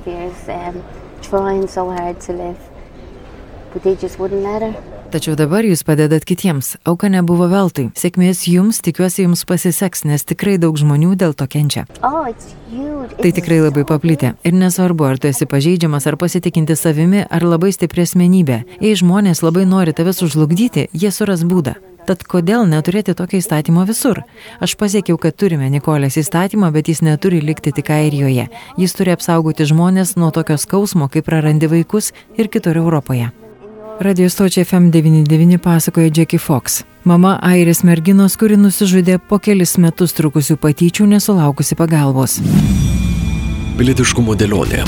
Years, 0.06 0.48
um, 0.48 0.82
trying 1.20 1.68
so 1.68 1.90
hard 1.90 2.18
to 2.20 2.32
live, 2.32 2.58
but 3.72 3.82
they 3.82 3.94
just 3.94 4.18
wouldn't 4.18 4.42
let 4.42 4.62
her. 4.62 5.01
Tačiau 5.12 5.34
dabar 5.36 5.60
jūs 5.60 5.82
padedat 5.84 6.24
kitiems. 6.24 6.78
Auka 6.88 7.10
nebuvo 7.12 7.44
veltui. 7.50 7.90
Sėkmės 8.00 8.46
jums, 8.48 8.78
tikiuosi 8.80 9.26
jums 9.26 9.42
pasiseks, 9.44 10.06
nes 10.08 10.24
tikrai 10.24 10.54
daug 10.56 10.78
žmonių 10.80 11.12
dėl 11.20 11.34
to 11.36 11.44
kenčia. 11.52 11.82
Oh. 12.00 12.30
Tai 13.18 13.32
tikrai 13.36 13.58
labai 13.60 13.84
paplitę. 13.84 14.30
Ir 14.48 14.56
nesvarbu, 14.56 15.04
ar 15.10 15.20
tu 15.20 15.28
esi 15.28 15.44
pažeidžiamas, 15.44 16.06
ar 16.08 16.16
pasitikinti 16.16 16.78
savimi, 16.80 17.26
ar 17.28 17.44
labai 17.44 17.74
stipri 17.76 18.06
asmenybė. 18.06 18.62
Jei 18.80 18.94
žmonės 18.96 19.44
labai 19.44 19.66
nori 19.68 19.92
tave 19.92 20.16
sužlugdyti, 20.16 20.86
jie 20.96 21.12
suras 21.12 21.44
būdą. 21.44 21.76
Tad 22.08 22.24
kodėl 22.24 22.64
neturėti 22.72 23.12
tokio 23.12 23.42
įstatymo 23.42 23.84
visur? 23.86 24.22
Aš 24.64 24.78
pasiekiau, 24.80 25.20
kad 25.20 25.36
turime 25.36 25.68
Nikolės 25.70 26.16
įstatymą, 26.24 26.72
bet 26.72 26.88
jis 26.88 27.04
neturi 27.04 27.44
likti 27.44 27.74
tik 27.76 27.92
Airijoje. 27.92 28.48
Jis 28.80 28.96
turi 28.96 29.12
apsaugoti 29.12 29.68
žmonės 29.68 30.16
nuo 30.16 30.32
tokio 30.32 30.56
skausmo, 30.56 31.12
kaip 31.12 31.28
prarandi 31.28 31.68
vaikus 31.68 32.14
ir 32.40 32.48
kitur 32.48 32.80
Europoje. 32.80 33.28
Radio 34.02 34.30
stočiai 34.30 34.64
FM99 34.64 35.58
pasakoja 35.58 36.10
Jackie 36.16 36.38
Fox. 36.38 36.82
Mama 37.04 37.38
airis 37.42 37.84
merginos, 37.86 38.34
kuri 38.36 38.56
nusižudė 38.58 39.20
po 39.28 39.38
kelis 39.38 39.76
metus 39.78 40.16
trukusių 40.18 40.56
patyčių 40.58 41.06
nesulaukusi 41.12 41.78
pagalbos. 41.78 42.40
Pilietiškumo 43.78 44.34
dėlionė. 44.34 44.82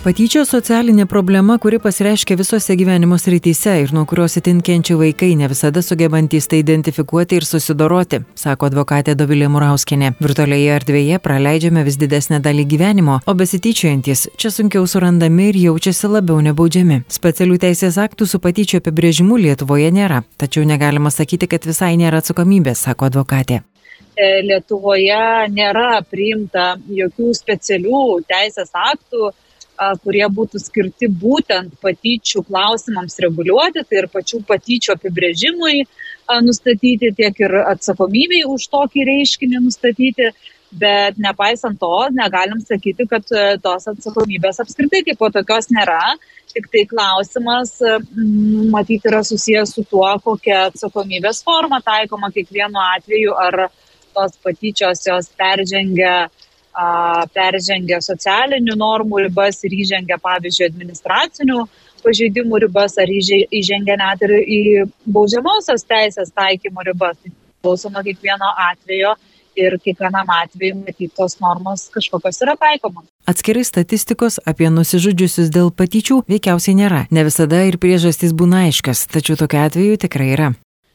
Patyčios 0.00 0.48
socialinė 0.48 1.04
problema, 1.04 1.58
kuri 1.60 1.76
pasireiškia 1.76 2.38
visose 2.40 2.72
gyvenimo 2.80 3.18
srityse 3.20 3.74
ir 3.82 3.90
nuo 3.92 4.06
kurios 4.08 4.38
itin 4.40 4.62
kenčia 4.64 4.94
vaikai, 4.96 5.34
ne 5.36 5.48
visada 5.52 5.82
sugebantys 5.84 6.46
tai 6.48 6.62
identifikuoti 6.62 7.36
ir 7.36 7.44
susidoroti, 7.44 8.22
sako 8.32 8.70
advokatė 8.70 9.12
Dovilė 9.20 9.50
Murauskinė. 9.52 10.14
Virtualioje 10.24 10.70
erdvėje 10.78 11.18
praleidžiame 11.20 11.82
vis 11.84 11.98
didesnę 12.00 12.38
dalį 12.46 12.64
gyvenimo, 12.70 13.18
o 13.28 13.34
besityčiojantis 13.36 14.22
čia 14.40 14.52
sunkiau 14.54 14.86
surandami 14.88 15.50
ir 15.50 15.58
jaučiasi 15.66 16.08
labiau 16.14 16.40
nebaudžiami. 16.48 17.02
Specialių 17.18 17.60
teisės 17.66 18.00
aktų 18.00 18.30
su 18.32 18.40
patyčio 18.40 18.80
apibrėžimu 18.80 19.36
Lietuvoje 19.36 19.92
nėra, 19.92 20.22
tačiau 20.40 20.64
negalima 20.64 21.12
sakyti, 21.12 21.50
kad 21.52 21.68
visai 21.68 21.92
nėra 22.00 22.24
atsakomybės, 22.24 22.86
sako 22.88 23.10
advokatė. 23.10 23.60
E, 24.16 24.32
Lietuvoje 24.48 25.52
nėra 25.52 26.00
priimta 26.08 26.72
jokių 26.88 27.36
specialių 27.36 28.02
teisės 28.32 28.72
aktų 28.72 29.34
kurie 30.04 30.26
būtų 30.28 30.60
skirti 30.60 31.08
būtent 31.08 31.76
patyčių 31.82 32.44
klausimams 32.48 33.18
reguliuoti, 33.24 33.84
tai 33.88 34.02
ir 34.02 34.08
pačių 34.12 34.42
patyčių 34.48 34.94
apibrėžimui 34.96 35.84
nustatyti, 36.44 37.12
tiek 37.16 37.40
ir 37.42 37.56
atsakomybei 37.64 38.44
už 38.48 38.68
tokį 38.72 39.06
reiškinį 39.08 39.62
nustatyti. 39.66 40.32
Bet 40.70 41.16
nepaisant 41.18 41.80
to, 41.82 41.94
negalim 42.14 42.60
sakyti, 42.62 43.02
kad 43.10 43.24
tos 43.64 43.88
atsakomybės 43.90 44.60
apskritai 44.62 45.00
kaip 45.08 45.18
po 45.18 45.26
tokios 45.34 45.66
nėra. 45.74 46.12
Tik 46.52 46.68
tai 46.70 46.84
klausimas, 46.86 47.72
matyti, 48.70 49.10
yra 49.10 49.24
susijęs 49.26 49.74
su 49.74 49.82
tuo, 49.90 50.06
kokia 50.22 50.68
atsakomybės 50.68 51.42
forma 51.46 51.80
taikoma 51.82 52.30
kiekvienu 52.34 52.78
atveju, 52.84 53.34
ar 53.34 53.66
tos 54.14 54.38
patyčios 54.44 55.02
jos 55.06 55.30
peržengia 55.38 56.14
uh, 56.28 56.39
peržengia 57.34 58.00
socialinių 58.00 58.76
normų 58.78 59.24
ribas 59.26 59.64
ir 59.64 59.74
įžengia, 59.74 60.18
pavyzdžiui, 60.22 60.68
administracinių 60.70 61.64
pažeidimų 62.04 62.62
ribas 62.64 62.96
ar 62.98 63.10
įžengia 63.10 63.96
net 64.00 64.22
ir 64.24 64.36
į 64.40 64.60
baudžiamosios 65.04 65.84
teisės 65.84 66.32
taikymo 66.32 66.84
ribas. 66.86 67.18
Tai 67.20 67.32
klauso 67.60 67.90
nuo 67.92 68.02
kiekvieno 68.02 68.48
atvejo 68.70 69.16
ir 69.58 69.76
kiekvienam 69.84 70.30
atveju 70.32 70.78
matyt 70.80 71.12
tos 71.16 71.36
normos 71.40 71.88
kažkokios 71.92 72.40
yra 72.44 72.56
taikomos. 72.56 73.04
Atskirai 73.28 73.64
statistikos 73.66 74.38
apie 74.48 74.70
nusižudžiusius 74.72 75.50
dėl 75.52 75.70
patyčių 75.74 76.22
veikiausiai 76.30 76.78
nėra. 76.78 77.04
Ne 77.10 77.26
visada 77.26 77.62
ir 77.68 77.76
priežastys 77.82 78.32
būna 78.36 78.64
aiškas, 78.70 79.06
tačiau 79.12 79.36
tokiu 79.40 79.60
atveju 79.66 80.00
tikrai 80.06 80.32
yra. 80.36 80.50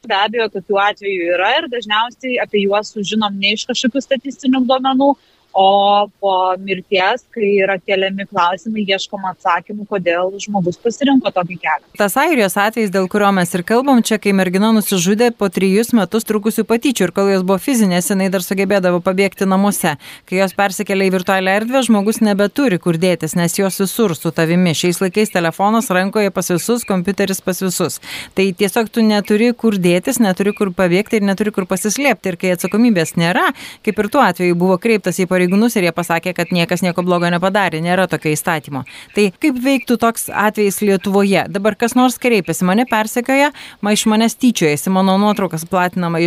Be 0.06 0.18
abejo, 0.18 0.48
tokių 0.54 0.78
atvejų 0.82 1.30
yra 1.34 1.52
ir 1.60 1.70
dažniausiai 1.70 2.38
apie 2.44 2.66
juos 2.66 2.92
sužinom 2.94 3.38
ne 3.42 3.56
iš 3.56 3.66
kažkokių 3.72 4.04
statistinių 4.06 4.62
duomenų, 4.70 5.14
o 5.56 6.08
po 6.20 6.34
mirties, 6.60 7.24
kai 7.32 7.48
yra 7.64 7.78
keliami 7.80 8.26
klausimai, 8.28 8.84
ieškoma 8.92 9.32
atsakymų, 9.32 9.86
kodėl 9.88 10.34
žmogus 10.44 10.76
pasirinko 10.84 11.32
tokį 11.32 11.56
kelią. 11.62 11.92
Tas 11.96 12.18
airijos 12.20 12.58
atvejs, 12.60 12.92
dėl 12.92 13.08
kurio 13.12 13.30
mes 13.36 13.54
ir 13.56 13.64
kalbam, 13.64 14.02
čia 14.04 14.18
kai 14.20 14.34
mergina 14.36 14.74
nusižudė 14.76 15.30
po 15.40 15.48
trijus 15.48 15.94
metus 15.96 16.28
trukusių 16.28 16.66
patyčių 16.68 17.08
ir 17.08 17.14
kol 17.16 17.32
jos 17.32 17.46
buvo 17.48 17.56
fizinės, 17.64 18.10
jinai 18.12 18.28
dar 18.34 18.44
sugebėdavo 18.44 19.00
pabėgti 19.06 19.48
namuose. 19.48 19.94
Kai 20.28 20.42
jos 20.42 20.56
persikėlė 20.60 21.08
į 21.08 21.14
virtualią 21.16 21.56
erdvę, 21.62 21.86
žmogus 21.88 22.20
nebeturi 22.20 22.82
kur 22.84 23.00
dėtis, 23.00 23.38
nes 23.40 23.56
jos 23.56 23.80
visur 23.80 24.18
su 24.20 24.34
tavimi. 24.36 24.76
Šiais 24.76 25.00
laikais 25.06 25.32
telefonas 25.32 25.88
rankoje 25.88 26.36
pas 26.36 26.52
visus, 26.52 26.84
kompiuteris 26.84 27.40
pas 27.46 27.64
visus. 27.64 28.02
Tai 28.36 28.50
tiesiog 28.60 28.92
tu 28.92 29.08
neturi 29.08 29.54
kur 29.56 29.80
dėtis, 29.80 30.20
neturi 30.20 30.52
kur 30.58 30.76
pabėgti 30.76 31.22
ir 31.22 31.28
neturi 31.32 31.56
kur 31.56 31.70
pasislėpti. 31.72 32.36
Ir 32.36 32.42
kai 32.44 32.54
atsakomybės 32.58 33.16
nėra, 33.16 33.48
kaip 33.88 34.04
ir 34.04 34.12
tuo 34.12 34.26
atveju 34.26 34.60
buvo 34.60 34.76
kreiptas 34.82 35.24
į 35.24 35.30
pareigūną, 35.32 35.45
pareigūnus 35.46 35.76
ir 35.78 35.88
jie 35.88 35.94
pasakė, 35.96 36.34
kad 36.36 36.52
niekas 36.54 36.82
nieko 36.82 37.04
blogo 37.06 37.30
nepadarė, 37.30 37.82
nėra 37.84 38.08
tokio 38.10 38.32
įstatymo. 38.34 38.84
Tai 39.16 39.28
kaip 39.42 39.60
veiktų 39.62 39.98
toks 40.02 40.30
atvejis 40.30 40.82
Lietuvoje? 40.82 41.46
Dabar 41.50 41.76
kas 41.76 41.96
nors 41.96 42.18
kreipiasi, 42.22 42.66
mane 42.66 42.86
persekioja, 42.90 43.52
ma 43.82 43.94
iš 43.94 44.06
manęs 44.10 44.38
tyčiojasi, 44.42 44.90
mano 44.94 45.18
nuotraukas 45.22 45.66
platinama, 45.70 46.20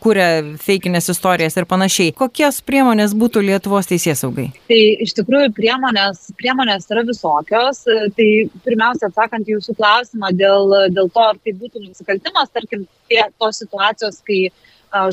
kuria 0.00 0.28
feikinės 0.62 1.10
istorijas 1.10 1.58
ir 1.58 1.66
panašiai. 1.70 2.14
Kokios 2.16 2.60
priemonės 2.62 3.14
būtų 3.18 3.42
Lietuvos 3.48 3.90
teisės 3.90 4.22
saugai? 4.22 4.50
Tai 4.70 4.80
iš 5.04 5.14
tikrųjų 5.18 5.52
priemonės, 5.56 6.30
priemonės 6.38 6.88
yra 6.90 7.04
visokios. 7.08 7.84
Tai 8.16 8.28
pirmiausia, 8.64 9.10
atsakant 9.10 9.48
jūsų 9.50 9.76
klausimą 9.78 10.32
dėl, 10.36 10.74
dėl 10.94 11.10
to, 11.12 11.26
ar 11.32 11.38
tai 11.42 11.54
būtų 11.58 11.86
nusikaltimas, 11.88 12.52
tarkim, 12.54 12.86
tie, 13.10 13.24
tos 13.40 13.62
situacijos, 13.62 14.20
kai 14.26 14.50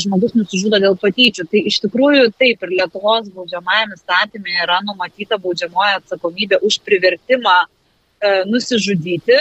žmogus 0.01 0.33
nusižudo 0.37 0.79
dėl 0.81 0.97
patyčių. 0.99 1.45
Tai 1.51 1.61
iš 1.69 1.79
tikrųjų 1.85 2.31
taip 2.39 2.63
ir 2.65 2.73
Lietuvos 2.79 3.29
baudžiamajame 3.33 3.97
statymė 3.99 4.57
yra 4.63 4.79
numatyta 4.85 5.37
baudžiamoja 5.41 6.01
atsakomybė 6.01 6.61
už 6.65 6.79
privertimą 6.85 7.57
e, 7.63 7.67
nusižudyti. 8.49 9.39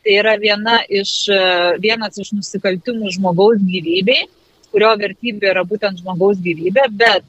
Tai 0.00 0.16
yra 0.16 0.36
viena 0.40 0.80
iš, 0.88 1.14
e, 1.32 1.40
vienas 1.80 2.20
iš 2.20 2.34
nusikaltimų 2.36 3.12
žmogaus 3.16 3.60
gyvybei, 3.64 4.28
kurio 4.70 4.92
vertybė 5.00 5.52
yra 5.54 5.64
būtent 5.66 6.00
žmogaus 6.00 6.40
gyvybė, 6.44 6.86
bet 7.00 7.24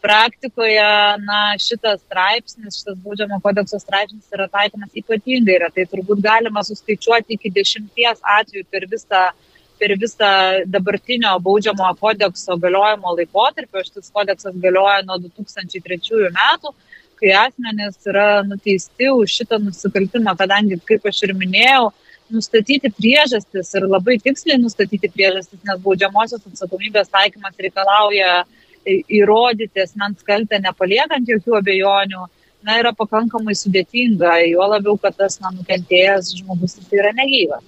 praktikoje 0.00 0.88
na, 1.20 1.40
šitas 1.60 2.00
straipsnis, 2.06 2.80
šitas 2.80 2.96
baudžiamo 3.04 3.36
kodekso 3.44 3.76
straipsnis 3.80 4.32
yra 4.32 4.48
taikomas 4.48 4.96
ypatingai 4.96 5.58
retai. 5.66 5.84
Turbūt 5.92 6.24
galima 6.24 6.64
suskaičiuoti 6.64 7.36
iki 7.36 7.52
dešimties 7.52 8.24
atvejų 8.38 8.64
per 8.72 8.88
visą 8.88 9.26
uh, 9.28 9.49
per 9.80 9.96
visą 10.00 10.30
dabartinio 10.68 11.32
baudžiamojo 11.44 11.96
kodekso 12.02 12.56
galiojimo 12.60 13.16
laikotarpį, 13.16 13.84
šitas 13.88 14.12
kodeksas 14.14 14.56
galioja 14.62 15.00
nuo 15.06 15.18
2003 15.24 16.30
metų, 16.36 16.74
kai 17.20 17.32
asmenys 17.36 17.98
yra 18.08 18.28
nuteisti 18.46 19.10
už 19.12 19.40
šitą 19.40 19.60
nusikaltimą, 19.64 20.36
kadangi, 20.40 20.80
kaip 20.88 21.08
aš 21.10 21.24
ir 21.26 21.34
minėjau, 21.36 21.90
nustatyti 22.30 22.92
priežastis 22.94 23.74
ir 23.76 23.86
labai 23.90 24.16
tiksliai 24.22 24.60
nustatyti 24.60 25.10
priežastis, 25.12 25.60
nes 25.66 25.80
baudžiamosios 25.84 26.44
atsakomybės 26.46 27.10
taikymas 27.12 27.56
reikalauja 27.58 28.44
įrodyti 28.86 29.82
asmens 29.82 30.22
kaltę, 30.26 30.60
nepaliekant 30.62 31.28
jokių 31.28 31.58
abejonių, 31.58 32.22
na, 32.64 32.76
yra 32.80 32.92
pakankamai 32.96 33.56
sudėtinga, 33.56 34.38
juo 34.50 34.68
labiau, 34.70 34.96
kad 35.00 35.16
tas 35.18 35.40
na, 35.42 35.52
nukentėjęs 35.56 36.34
žmogus 36.40 36.78
jis 36.78 36.96
yra 36.96 37.12
negyvas. 37.16 37.64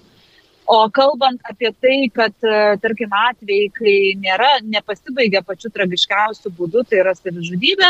O 0.65 0.89
kalbant 0.89 1.41
apie 1.43 1.71
tai, 1.81 2.09
kad, 2.13 2.33
e, 2.39 2.77
tarkim, 2.79 3.11
atvejai, 3.11 3.69
kai 3.75 3.95
nėra, 4.15 4.61
nepasibaigia 4.63 5.41
pačiu 5.43 5.71
tragiškiausiu 5.73 6.51
būdu, 6.55 6.85
tai 6.87 7.01
yra 7.01 7.11
savižudybė, 7.17 7.89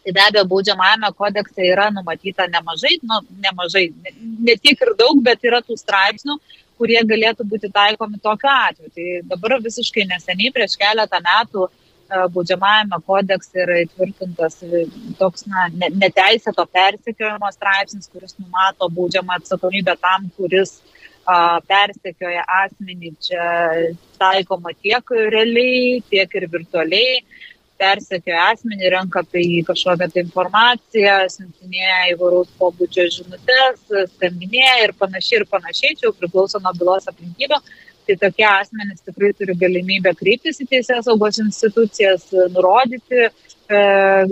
tai 0.00 0.14
be 0.16 0.22
abejo 0.24 0.46
baudžiamajame 0.48 1.10
kodekse 1.18 1.66
yra 1.68 1.90
numatyta 1.92 2.46
nemažai, 2.48 2.96
nu, 3.04 3.20
nemažai, 3.44 3.90
ne, 3.92 4.14
ne 4.48 4.56
tiek 4.56 4.80
ir 4.80 4.94
daug, 4.96 5.20
bet 5.26 5.44
yra 5.44 5.60
tų 5.60 5.76
straipsnių, 5.76 6.38
kurie 6.80 7.02
galėtų 7.04 7.44
būti 7.44 7.68
taikomi 7.68 8.16
tokiu 8.24 8.48
atveju. 8.48 8.94
Tai 8.96 9.08
dabar 9.34 9.58
visiškai 9.60 10.06
neseniai, 10.08 10.54
prieš 10.56 10.78
keletą 10.80 11.20
metų, 11.26 11.66
e, 11.68 12.22
baudžiamajame 12.32 13.00
kodekse 13.04 13.60
yra 13.66 13.82
įtvirtintas 13.84 14.56
toks 15.20 15.44
na, 15.52 15.68
neteisėto 15.76 16.64
persekiojimo 16.64 17.52
straipsnis, 17.52 18.08
kuris 18.08 18.38
numato 18.40 18.88
baudžiamą 18.88 19.36
atsakomybę 19.36 19.98
tam, 20.00 20.30
kuris 20.40 20.78
persekioja 21.26 22.44
asmenį, 22.64 23.12
čia 23.22 23.44
taikoma 24.20 24.72
tiek 24.82 25.04
realiai, 25.10 26.00
tiek 26.10 26.34
ir 26.34 26.46
virtualiai, 26.50 27.20
persekioja 27.80 28.50
asmenį, 28.52 28.90
renka 28.92 29.22
apie 29.24 29.42
jį 29.44 29.60
kažkokią 29.68 30.08
tai 30.12 30.24
informaciją, 30.24 31.16
siuntinėja 31.32 32.00
įvairaus 32.14 32.50
pobūdžio 32.60 33.06
žinutės, 33.16 33.86
skambinėja 34.16 34.82
ir 34.84 34.96
panašiai 35.00 35.40
ir 35.40 35.46
panašiai, 35.48 35.94
čia 35.96 36.08
jau 36.08 36.16
priklauso 36.16 36.60
nuo 36.60 36.74
bylos 36.76 37.08
aplinkybių. 37.10 37.60
Tai 38.08 38.16
tokie 38.18 38.46
asmenys 38.48 39.04
tikrai 39.06 39.30
turi 39.38 39.54
galimybę 39.60 40.12
kreiptis 40.18 40.58
į 40.64 40.66
teisės 40.70 41.04
saugos 41.06 41.38
institucijas, 41.38 42.24
nurodyti, 42.54 43.28
e, 43.28 43.82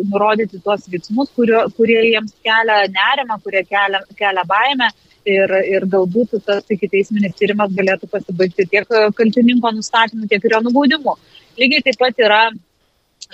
nurodyti 0.00 0.58
tuos 0.64 0.88
veiksmus, 0.90 1.30
kurio, 1.36 1.60
kurie 1.76 2.00
jiems 2.08 2.32
kelia 2.42 2.80
nerimą, 2.90 3.38
kurie 3.44 3.62
kelia, 3.68 4.00
kelia 4.18 4.44
baimę 4.48 4.88
ir, 5.28 5.52
ir 5.68 5.86
galbūt 5.90 6.38
tas 6.46 6.66
iki 6.72 6.88
teisminis 6.90 7.36
tyrimas 7.38 7.72
galėtų 7.76 8.08
pasibaigti 8.12 8.66
tiek 8.70 8.88
kaltininko 9.18 9.72
nustatymu, 9.76 10.28
tiek 10.30 10.44
ir 10.44 10.56
jo 10.56 10.62
nubaudimu. 10.66 11.16
Lygiai 11.58 11.84
taip 11.86 11.98
pat 12.00 12.22
yra 12.22 12.42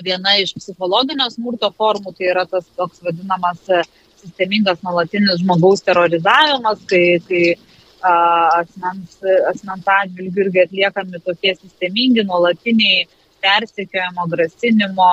viena 0.03 0.37
iš 0.41 0.55
psichologinio 0.59 1.29
smurto 1.31 1.71
formų, 1.79 2.15
tai 2.19 2.31
yra 2.33 2.47
tas 2.51 2.67
toks 2.77 3.03
vadinamas 3.05 3.63
sistemingas 4.25 4.81
nuolatinis 4.83 5.43
žmogaus 5.43 5.85
terrorizavimas, 5.85 6.81
kai, 6.91 7.19
kai 7.29 7.43
a, 8.01 8.15
asmens, 8.63 9.19
asmens 9.53 9.91
atžvilgių 9.99 10.47
irgi 10.47 10.65
atliekami 10.65 11.21
tokie 11.27 11.53
sistemingi, 11.59 12.25
nuolatiniai 12.25 13.05
persekiojimo, 13.45 14.25
grasinimo, 14.33 15.11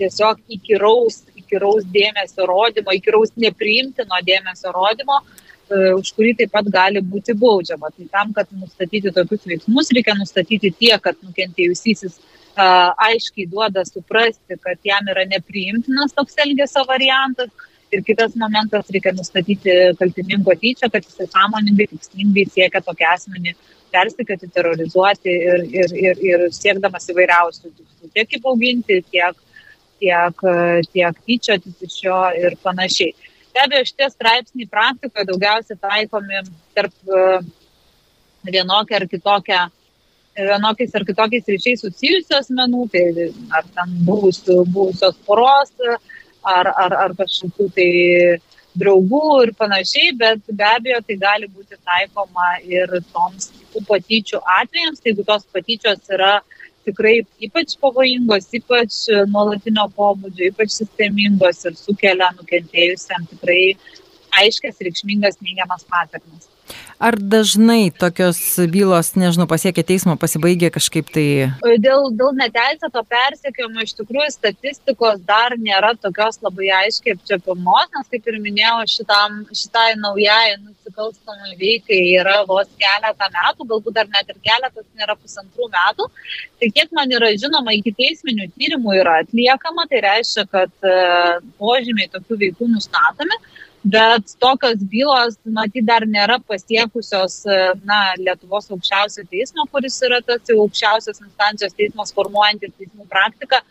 tiesiog 0.00 0.40
įkyraus, 0.56 1.20
įkyraus 1.36 1.84
dėmesio 1.92 2.48
rodymo, 2.48 2.96
įkyraus 2.96 3.36
nepriimtino 3.36 4.22
dėmesio 4.24 4.72
rodymo, 4.72 5.20
E, 5.20 5.49
už 5.70 6.12
kurį 6.16 6.34
taip 6.38 6.52
pat 6.54 6.68
gali 6.72 7.02
būti 7.02 7.34
baudžiama. 7.38 7.90
Tai 7.94 8.06
tam, 8.12 8.34
kad 8.36 8.50
nustatyti 8.52 9.12
tokius 9.14 9.46
veiksmus, 9.46 9.90
reikia 9.96 10.16
nustatyti 10.18 10.72
tiek, 10.74 10.98
kad 11.02 11.18
nukentėjusysis 11.22 12.18
aiškiai 12.58 13.46
duoda 13.50 13.84
suprasti, 13.86 14.58
kad 14.60 14.78
jam 14.84 15.06
yra 15.08 15.24
nepriimtinas 15.30 16.14
toks 16.16 16.38
elgesio 16.44 16.84
variantas. 16.88 17.50
Ir 17.90 18.04
kitas 18.06 18.36
momentas, 18.38 18.86
reikia 18.94 19.10
nustatyti 19.16 19.72
kaltininko 19.98 20.54
tyčia, 20.54 20.86
kad 20.90 21.02
jisai 21.02 21.26
sąmoningai, 21.26 21.88
tikslingai 21.90 22.44
siekia 22.46 22.82
tokį 22.86 23.06
asmenį 23.16 23.54
persikėti, 23.90 24.50
terrorizuoti 24.54 25.32
ir, 25.34 25.64
ir, 25.74 25.94
ir, 25.98 26.20
ir 26.22 26.44
siekdamas 26.54 27.10
įvairiausių 27.10 27.72
tikslų. 27.72 28.10
Tiek 28.14 28.36
įbauginti, 28.38 29.00
tiek, 29.10 29.40
tiek, 29.98 30.44
tiek 30.94 31.18
tyčiotis 31.26 31.82
iš 31.88 31.98
jo 32.06 32.20
ir 32.38 32.54
panašiai. 32.62 33.10
Be 33.50 33.64
abejo, 33.64 33.88
šitie 33.88 34.08
straipsniai 34.12 34.70
praktikoje 34.70 35.26
daugiausiai 35.28 35.78
taikomi 35.82 36.42
tarp 36.76 36.94
e, 37.10 37.26
vienokia 38.46 39.00
ar 39.00 39.06
kitokia 39.10 39.66
vienokiais 40.36 40.94
ar 40.94 41.04
kitokiais 41.04 41.48
ryšiais 41.50 41.82
susijusių 41.84 42.36
asmenų, 42.38 42.84
tai 42.92 43.30
ar 43.56 43.66
ten 43.74 43.96
buvusių, 44.06 44.62
buvusios 44.70 45.18
poros, 45.26 45.72
ar, 46.46 46.70
ar, 46.70 46.94
ar 47.04 47.16
kažkokių 47.18 47.66
tai 47.76 47.90
draugų 48.80 49.24
ir 49.44 49.52
panašiai, 49.58 50.14
bet 50.16 50.46
be 50.46 50.66
abejo 50.66 51.00
tai 51.06 51.16
gali 51.18 51.50
būti 51.50 51.78
taikoma 51.82 52.52
ir 52.62 53.00
toms 53.10 53.50
patyčių 53.88 54.40
atvejams, 54.60 55.02
tai 55.02 55.12
jeigu 55.12 55.26
tos 55.26 55.46
patyčios 55.52 56.14
yra 56.14 56.38
tikrai 56.88 57.14
ypač 57.46 57.76
pavojingos, 57.82 58.48
ypač 58.56 58.98
nuolatinio 59.32 59.86
pobūdžio, 59.96 60.50
ypač 60.52 60.76
sistemingos 60.78 61.64
ir 61.68 61.76
sukelia 61.78 62.30
nukentėjusiam 62.38 63.26
tikrai 63.32 63.62
aiškias 64.42 64.80
reikšmingas 64.86 65.40
neigiamas 65.44 65.86
patirtis. 65.90 66.48
Ar 67.00 67.16
dažnai 67.16 67.90
tokios 67.96 68.38
bylos, 68.70 69.14
nežinau, 69.16 69.46
pasiekia 69.48 69.82
teismo, 69.88 70.14
pasibaigia 70.20 70.68
kažkaip 70.74 71.08
tai? 71.14 71.24
Dėl, 71.80 72.10
dėl 72.18 72.34
neteisėto 72.36 73.02
persekiojimo 73.08 73.86
iš 73.86 73.94
tikrųjų 73.98 74.28
statistikos 74.34 75.22
dar 75.26 75.56
nėra 75.58 75.94
tokios 75.96 76.38
labai 76.44 76.68
aiškiai 76.82 77.16
apčiapiamos, 77.16 77.88
nes 77.96 78.12
kaip 78.12 78.28
ir 78.28 78.36
minėjau, 78.44 78.82
šitam, 78.92 79.40
šitai 79.62 79.94
naujai 80.02 80.58
nusikalstamai 80.60 81.56
veikai 81.62 82.02
yra 82.20 82.42
vos 82.50 82.68
keletą 82.82 83.30
metų, 83.38 83.68
galbūt 83.72 83.96
dar 83.96 84.12
net 84.12 84.28
ir 84.28 84.38
keletas 84.44 84.86
nėra 85.00 85.16
pusantrų 85.16 85.70
metų. 85.72 86.10
Tai 86.60 86.70
kiek 86.76 86.92
man 86.96 87.16
yra 87.16 87.32
žinoma, 87.40 87.74
iki 87.80 87.94
teisminių 87.96 88.50
tyrimų 88.52 89.00
yra 89.00 89.22
atliekama, 89.24 89.88
tai 89.88 90.04
reiškia, 90.04 90.44
kad 90.52 90.76
e, 90.84 90.94
požymiai 91.56 92.12
tokių 92.12 92.40
veikų 92.44 92.68
nustatomi 92.76 93.40
bet 93.82 94.34
tokios 94.38 94.82
bylos, 94.92 95.38
matyt, 95.44 95.86
dar 95.88 96.04
nėra 96.04 96.38
pasiekusios 96.44 97.42
na, 97.84 98.00
Lietuvos 98.20 98.68
aukščiausio 98.70 99.24
teismo, 99.30 99.64
kuris 99.72 99.96
yra 100.04 100.20
tas 100.24 100.44
jau 100.48 100.58
aukščiausios 100.66 101.22
instancijos 101.24 101.76
teismas 101.78 102.12
formuojantis 102.16 102.76
teismų 102.76 103.08
praktiką. 103.08 103.62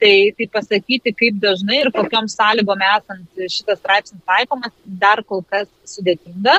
Tai, 0.00 0.14
tai 0.32 0.46
pasakyti, 0.48 1.12
kaip 1.12 1.40
dažnai 1.42 1.82
ir 1.82 1.90
kokiam 1.92 2.24
sąlygom 2.32 2.80
esant 2.88 3.42
šitas 3.52 3.82
straipsnis 3.82 4.22
taikomas, 4.24 4.72
dar 4.84 5.20
kol 5.28 5.42
kas 5.44 5.68
sudėtinga. 5.84 6.56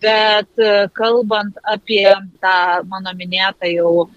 Bet 0.00 0.62
kalbant 0.96 1.58
apie 1.68 2.06
tą 2.40 2.56
mano 2.88 3.12
minėtą 3.18 3.68
jau 3.68 4.08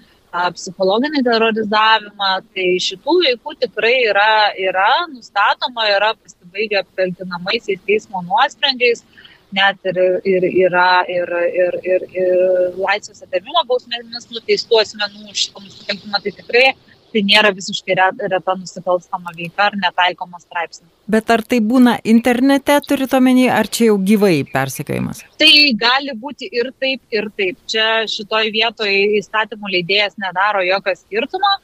psichologinį 0.56 1.24
terorizavimą, 1.26 2.32
tai 2.56 2.68
šitų 2.84 3.18
veikų 3.26 3.56
tikrai 3.66 3.96
yra, 4.10 4.32
yra 4.60 4.90
nustatoma, 5.12 5.88
yra 5.92 6.14
pasibaigę 6.56 6.80
apkaltinamaisiais 6.80 7.80
teismo 7.86 8.22
nuosprendžiais, 8.22 9.04
net 9.52 9.78
ir, 9.86 9.98
ir 10.26 10.44
yra 10.68 11.04
ir, 11.08 11.30
ir, 11.54 11.80
ir, 11.84 12.02
ir 12.14 12.78
laisvės 12.78 13.24
atėmimo 13.24 13.64
bausmėmis 13.68 14.30
nuteistų 14.32 14.82
asmenų 14.82 15.34
šitą 15.34 15.62
nusikaltimą, 15.64 16.22
tai 16.24 16.32
tikrai 16.32 16.76
tai 17.16 17.22
nėra 17.24 17.54
visiškai 17.56 17.96
reta 17.96 18.56
nusikalstama 18.60 19.32
veika 19.38 19.70
ar 19.70 19.78
netaikomas 19.80 20.44
straipsnis. 20.44 20.90
Bet 21.08 21.30
ar 21.32 21.46
tai 21.48 21.62
būna 21.64 21.94
internete, 22.04 22.76
turint 22.84 23.14
omeny, 23.16 23.46
ar 23.48 23.70
čia 23.72 23.92
jau 23.92 23.96
gyvai 24.10 24.44
persekiojimas? 24.52 25.22
Tai 25.40 25.52
gali 25.80 26.18
būti 26.20 26.50
ir 26.52 26.74
taip, 26.76 27.06
ir 27.16 27.30
taip. 27.38 27.62
Čia 27.72 28.04
šitoj 28.12 28.52
vietoje 28.52 29.22
įstatymų 29.22 29.72
leidėjas 29.78 30.20
nedaro 30.20 30.66
jokio 30.66 30.98
skirtumo. 30.98 31.56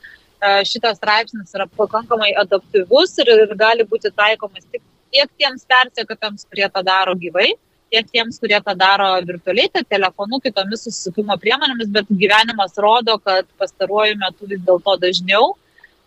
Šitas 0.66 0.98
straipsnis 0.98 1.54
yra 1.54 1.68
pakankamai 1.78 2.32
adaptyvus 2.42 3.14
ir, 3.22 3.30
ir 3.44 3.52
gali 3.60 3.86
būti 3.86 4.10
taikomas 4.10 4.66
tik 4.66 4.82
tiek 5.12 5.30
tiems 5.38 5.68
persekotams, 5.70 6.48
kurie 6.50 6.68
tą 6.72 6.82
daro 6.88 7.14
gyvai, 7.20 7.52
tiek 7.92 8.08
tiems, 8.10 8.40
kurie 8.42 8.58
tą 8.64 8.76
daro 8.80 9.10
virtualiai, 9.28 9.70
tai 9.74 9.84
telefonu, 9.96 10.40
kitomis 10.44 10.86
susisiekimo 10.88 11.36
priemonėmis, 11.42 11.92
bet 11.94 12.10
gyvenimas 12.24 12.80
rodo, 12.80 13.18
kad 13.20 13.50
pastaruoju 13.60 14.18
metu 14.22 14.50
vis 14.50 14.64
dėlto 14.68 14.96
dažniau 15.04 15.52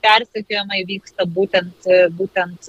persekiojimai 0.04 0.82
vyksta 0.88 1.24
būtent, 1.36 1.86
būtent 2.18 2.68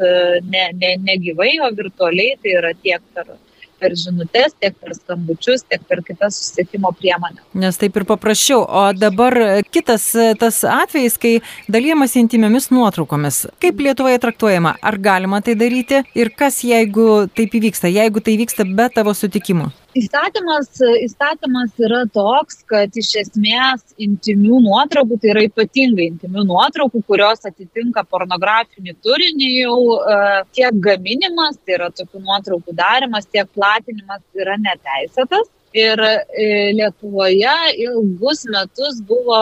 ne, 0.51 0.67
ne, 0.75 0.91
ne 1.07 1.17
gyvai, 1.23 1.55
o 1.65 1.71
virtualiai, 1.79 2.37
tai 2.43 2.53
yra 2.59 2.71
tiek 2.77 3.03
per 3.15 3.33
per 3.79 3.95
žinutės, 3.99 4.55
tiek 4.61 4.75
per 4.81 4.95
skambučius, 4.97 5.65
tiek 5.69 5.83
per 5.89 6.01
kitas 6.05 6.39
susisiekimo 6.39 6.91
priemonės. 6.99 7.43
Nes 7.57 7.79
taip 7.81 7.97
ir 7.99 8.07
paprasčiau. 8.09 8.63
O 8.65 8.85
dabar 8.97 9.37
kitas 9.73 10.07
tas 10.41 10.61
atvejis, 10.69 11.17
kai 11.21 11.33
dalyjamas 11.71 12.17
intimiomis 12.19 12.71
nuotraukomis. 12.73 13.45
Kaip 13.63 13.81
Lietuvoje 13.85 14.19
traktuojama? 14.23 14.77
Ar 14.81 14.99
galima 14.99 15.41
tai 15.45 15.57
daryti? 15.59 16.03
Ir 16.17 16.31
kas, 16.37 16.63
jeigu 16.65 17.25
taip 17.35 17.55
įvyksta, 17.59 17.91
jeigu 17.91 18.23
tai 18.23 18.37
vyksta 18.41 18.67
be 18.67 18.89
tavo 18.93 19.15
sutikimo? 19.17 19.71
Įstatymas, 19.95 20.67
įstatymas 21.05 21.77
yra 21.79 22.01
toks, 22.11 22.57
kad 22.67 22.97
iš 22.99 23.13
esmės 23.21 23.93
intimių 24.01 24.57
nuotraukų, 24.65 25.17
tai 25.23 25.29
yra 25.31 25.43
ypatingai 25.47 26.09
intimių 26.11 26.43
nuotraukų, 26.49 26.99
kurios 27.07 27.47
atitinka 27.47 28.03
pornografinį 28.11 28.97
turinį 29.05 29.49
jau 29.53 29.77
uh, 29.95 30.41
tiek 30.57 30.81
gaminimas, 30.83 31.55
tai 31.63 31.77
yra 31.77 31.87
tokių 31.95 32.25
nuotraukų 32.25 32.75
darimas, 32.75 33.29
tiek 33.31 33.47
platinimas 33.55 34.19
yra 34.35 34.59
neteisėtas. 34.65 35.47
Ir 35.75 35.99
e, 35.99 36.45
Lietuvoje 36.71 37.55
ilgus 37.83 38.45
metus 38.47 39.01
buvo 39.03 39.39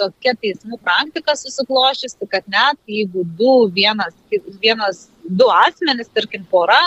tokia 0.00 0.32
teismų 0.40 0.78
praktika 0.80 1.34
susiklošiusi, 1.36 2.28
kad 2.32 2.46
net 2.48 2.78
jeigu 2.88 3.24
du, 3.36 3.54
vienas, 3.74 4.14
vienas, 4.62 5.06
du 5.24 5.48
asmenys, 5.52 6.08
tarkim, 6.14 6.46
pora, 6.48 6.80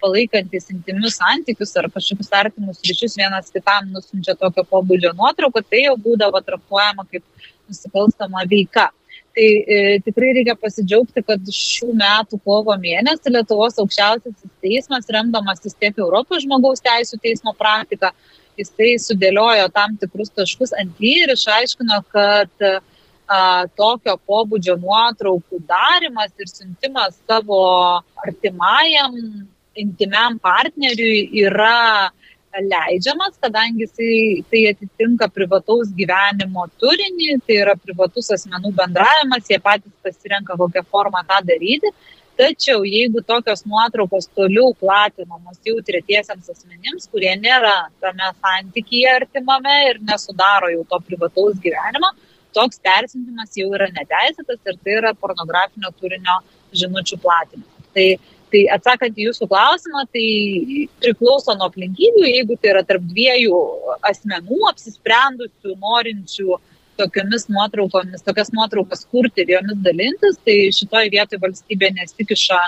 palaikantis 0.00 0.68
intimius 0.72 1.16
santykius 1.20 1.72
ar 1.80 1.88
kažkokius 1.92 2.32
artimus 2.36 2.82
ryšius 2.84 3.16
vienas 3.20 3.52
kitam 3.54 3.88
nusinčia 3.94 4.34
tokio 4.36 4.66
pobūdžio 4.68 5.14
nuotrauką, 5.16 5.62
tai 5.70 5.86
jau 5.86 5.96
būdavo 6.04 6.42
traktuojama 6.44 7.06
kaip 7.10 7.24
nusikalstama 7.68 8.44
veika. 8.50 8.90
Tai 9.34 9.46
e, 9.76 9.78
tikrai 10.06 10.30
reikia 10.36 10.54
pasidžiaugti, 10.54 11.24
kad 11.26 11.48
šių 11.50 11.88
metų 11.98 12.38
kovo 12.46 12.76
mėnesį 12.78 13.32
Lietuvos 13.34 13.80
aukščiausiasis 13.82 14.52
teismas, 14.62 15.10
remdamasis 15.10 15.74
tiek 15.74 15.96
Europos 15.98 16.44
žmogaus 16.44 16.84
teisų 16.84 17.18
teismo 17.24 17.54
praktika, 17.58 18.12
jisai 18.60 18.92
sudėliojo 19.02 19.66
tam 19.74 19.96
tikrus 19.98 20.30
taškus 20.30 20.76
ant 20.78 21.02
jį 21.02 21.16
ir 21.24 21.34
išaiškino, 21.34 21.98
kad 22.14 22.68
a, 22.68 23.40
tokio 23.74 24.14
pobūdžio 24.28 24.76
nuotraukų 24.84 25.64
darimas 25.66 26.30
ir 26.38 26.52
siuntimas 26.52 27.18
savo 27.26 27.64
artimajam 28.22 29.18
intimiam 29.76 30.38
partneriui 30.42 31.28
yra 31.44 32.10
leidžiamas, 32.54 33.38
kadangi 33.42 33.86
jisai, 33.86 34.44
tai 34.50 34.60
atitinka 34.70 35.28
privataus 35.34 35.90
gyvenimo 35.98 36.66
turinį, 36.78 37.40
tai 37.46 37.60
yra 37.64 37.74
privatus 37.76 38.30
asmenų 38.36 38.74
bendravimas, 38.78 39.48
jie 39.50 39.58
patys 39.62 39.94
pasirenka 40.02 40.56
kokią 40.58 40.84
formą 40.90 41.24
tą 41.26 41.40
daryti. 41.48 41.90
Tačiau 42.34 42.82
jeigu 42.82 43.22
tokios 43.22 43.62
nuotraukos 43.62 44.26
toliau 44.34 44.72
platinamos 44.74 45.60
jau 45.66 45.76
tretiesiams 45.86 46.48
asmenims, 46.50 47.06
kurie 47.10 47.30
nėra 47.38 47.74
tame 48.02 48.30
santykyje 48.42 49.12
artimame 49.20 49.74
ir 49.90 50.00
nesudaro 50.02 50.72
jau 50.72 50.82
to 50.90 50.98
privataus 51.06 51.60
gyvenimo, 51.62 52.10
toks 52.54 52.82
persintimas 52.82 53.54
jau 53.58 53.68
yra 53.78 53.86
neteisėtas 53.94 54.58
ir 54.66 54.80
tai 54.82 54.98
yra 54.98 55.14
pornografinio 55.14 55.92
turinio 56.00 56.40
žinučių 56.74 57.20
platinimas. 57.22 57.86
Tai 57.94 58.08
Tai 58.54 58.60
atsakant 58.70 59.16
į 59.18 59.24
jūsų 59.28 59.48
klausimą, 59.50 60.04
tai 60.14 60.26
priklauso 61.02 61.56
nuo 61.58 61.66
aplinkybių, 61.66 62.22
jeigu 62.28 62.54
tai 62.62 62.70
yra 62.70 62.84
tarp 62.86 63.02
dviejų 63.08 63.58
asmenų 64.06 64.60
apsisprendusių, 64.70 65.74
norinčių 65.82 66.60
tokiamis 66.96 67.48
nuotraukomis, 67.50 68.22
tokias 68.22 68.52
nuotraukas 68.54 69.02
kurti 69.10 69.42
ir 69.42 69.56
jomis 69.56 69.80
dalintis, 69.82 70.38
tai 70.46 70.56
šitoje 70.76 71.10
vietoje 71.16 71.40
valstybė 71.42 71.90
nesikiša 71.96 72.60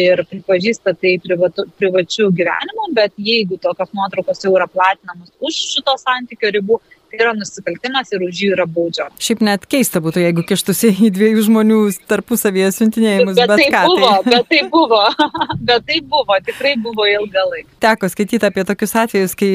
ir 0.00 0.24
pripažįsta 0.30 0.94
tai 0.96 1.18
privatu, 1.26 1.66
privačių 1.80 2.30
gyvenimų, 2.40 2.88
bet 2.96 3.12
jeigu 3.20 3.60
tokios 3.60 3.92
nuotraukos 3.92 4.40
jau 4.46 4.54
yra 4.56 4.68
platinamos 4.70 5.34
už 5.44 5.60
šito 5.74 5.98
santykio 6.00 6.54
ribų, 6.56 6.80
tai 7.16 7.26
yra 7.26 7.34
nusikaltimas 7.38 8.12
ir 8.14 8.24
už 8.26 8.42
jį 8.42 8.50
yra 8.56 8.66
baudžiama. 8.70 9.14
Šiaip 9.22 9.42
net 9.46 9.66
keista 9.70 10.02
būtų, 10.04 10.22
jeigu 10.26 10.44
kištųsi 10.48 10.92
į 11.08 11.10
dviejų 11.14 11.46
žmonių 11.48 11.80
tarpusavėje 12.10 12.70
siuntinėjimus. 12.78 13.34
Bet, 13.38 13.50
bet, 13.50 13.52
bet 13.54 13.64
tai 13.64 13.68
ką, 13.74 13.82
buvo, 13.90 14.12
tai... 14.14 14.30
bet 14.30 14.48
tai 14.52 14.62
buvo, 14.74 15.02
bet 15.70 15.86
tai 15.90 16.00
buvo, 16.14 16.40
tikrai 16.50 16.74
buvo 16.84 17.08
ilgą 17.10 17.46
laiką. 17.52 17.76
Teko 17.84 18.10
skaityti 18.12 18.50
apie 18.50 18.66
tokius 18.68 18.96
atvejus, 19.04 19.36
kai 19.38 19.52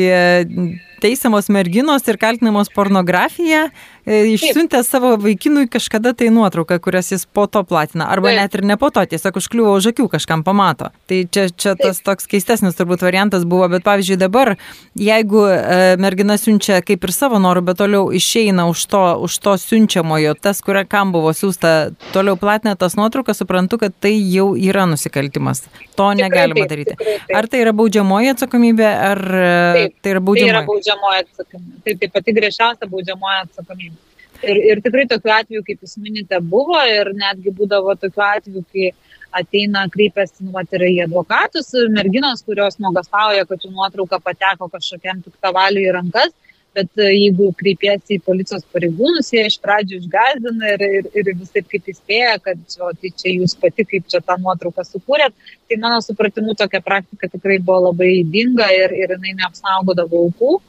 teisiamos 1.02 1.50
merginos 1.50 2.06
ir 2.08 2.18
kaltinamos 2.22 2.70
pornografija, 2.76 3.70
e, 4.06 4.20
išsiuntė 4.36 4.82
savo 4.86 5.14
vaikinui 5.22 5.68
kažkada 5.72 6.14
tai 6.18 6.30
nuotrauką, 6.34 6.80
kurias 6.84 7.12
jis 7.14 7.26
po 7.26 7.46
to 7.48 7.64
platina, 7.68 8.10
arba 8.12 8.32
Taip. 8.32 8.40
net 8.40 8.58
ir 8.60 8.66
ne 8.68 8.78
po 8.80 8.90
to, 8.94 9.04
tiesiog 9.10 9.40
užkliuvo 9.42 9.76
už 9.80 9.92
akių 9.94 10.10
kažkam 10.16 10.44
pamato. 10.44 10.92
Tai 11.10 11.22
čia, 11.32 11.48
čia 11.50 11.76
tas 11.80 12.02
toks 12.06 12.30
keistesnis 12.30 12.78
turbūt 12.78 13.04
variantas 13.06 13.46
buvo, 13.50 13.68
bet 13.72 13.86
pavyzdžiui 13.88 14.20
dabar, 14.20 14.56
jeigu 15.00 15.46
e, 15.48 15.96
mergina 16.02 16.38
siunčia 16.40 16.82
kaip 16.86 17.08
ir 17.08 17.16
savo 17.16 17.40
norų, 17.42 17.66
bet 17.70 17.80
toliau 17.82 18.10
išeina 18.16 18.68
už 18.70 18.86
to, 18.92 19.04
už 19.28 19.40
to 19.46 19.56
siunčiamojo, 19.64 20.36
tas, 20.40 20.62
kuria 20.66 20.86
kam 20.90 21.14
buvo 21.16 21.34
siūsta, 21.36 21.94
toliau 22.16 22.38
platina 22.40 22.76
tas 22.80 22.98
nuotraukas, 23.00 23.40
suprantu, 23.40 23.80
kad 23.86 23.96
tai 24.00 24.16
jau 24.18 24.52
yra 24.60 24.86
nusikaltimas. 24.90 25.66
To 26.00 26.12
negalima 26.18 26.68
daryti. 26.70 26.96
Ar 27.36 27.48
tai 27.50 27.64
yra 27.64 27.74
baudžiamoji 27.76 28.34
atsakomybė, 28.34 28.90
ar 28.90 29.24
e, 29.30 29.50
taip, 29.80 29.98
tai 30.04 30.16
yra 30.16 30.24
baudžiamoji? 30.26 30.89
Baudžiamoji 30.90 31.26
atsakomybė. 31.26 31.82
Tai, 31.86 31.96
tai 32.02 32.10
pati 32.14 32.34
griežčiausia 32.38 32.90
baudžiamoji 32.90 33.44
atsakomybė. 33.46 33.98
Ir, 34.40 34.58
ir 34.72 34.82
tikrai 34.82 35.06
tokiu 35.10 35.34
atveju, 35.36 35.64
kaip 35.68 35.82
jūs 35.84 35.98
minite, 36.00 36.40
buvo 36.40 36.80
ir 36.88 37.12
netgi 37.14 37.52
būdavo 37.52 37.96
tokiu 38.00 38.24
atveju, 38.24 38.64
kai 38.72 38.92
ateina, 39.36 39.86
kreipiasi 39.92 40.46
nu, 40.48 40.54
ir 40.56 40.86
į 40.88 40.94
advokatus, 41.06 41.74
merginos, 41.94 42.42
kurios 42.48 42.80
nuogastauja, 42.80 43.46
kad 43.46 43.66
jų 43.66 43.74
nuotrauka 43.74 44.22
pateko 44.24 44.70
kažkokiam 44.72 45.20
piktavaliui 45.26 45.90
į 45.90 45.98
rankas, 46.00 46.32
bet 46.74 47.02
e, 47.02 47.10
jeigu 47.12 47.50
kreipiasi 47.60 48.16
į 48.16 48.24
policijos 48.26 48.64
pareigūnus, 48.74 49.30
jie 49.34 49.44
iš 49.50 49.60
pradžių 49.62 50.00
išgazdina 50.00 50.74
ir, 50.76 50.88
ir, 50.88 51.12
ir 51.20 51.32
visai 51.36 51.64
kaip 51.68 51.92
įspėja, 51.92 52.40
kad 52.46 52.80
o, 52.80 52.92
tai 52.96 53.14
čia 53.20 53.36
jūs 53.36 53.58
pati 53.60 53.86
kaip 53.90 54.08
čia 54.10 54.24
tą 54.24 54.40
nuotrauką 54.42 54.86
sukūrėt, 54.88 55.36
tai 55.68 55.80
mano 55.82 56.00
supratimu 56.06 56.56
tokia 56.58 56.82
praktika 56.86 57.30
tikrai 57.30 57.60
buvo 57.60 57.90
labai 57.90 58.12
įdinga 58.22 58.70
ir, 58.78 58.96
ir 59.04 59.16
jinai 59.18 59.36
neapsaugodavo 59.42 60.26
aukų. 60.28 60.60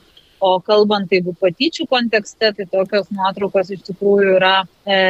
O 0.40 0.54
kalbant, 0.64 1.10
jeigu 1.12 1.34
patyčių 1.36 1.84
kontekste, 1.90 2.48
tai 2.56 2.64
tokios 2.72 3.10
nuotraukos 3.12 3.70
iš 3.74 3.82
tikrųjų 3.90 4.36
yra, 4.38 4.54
e, 4.88 5.00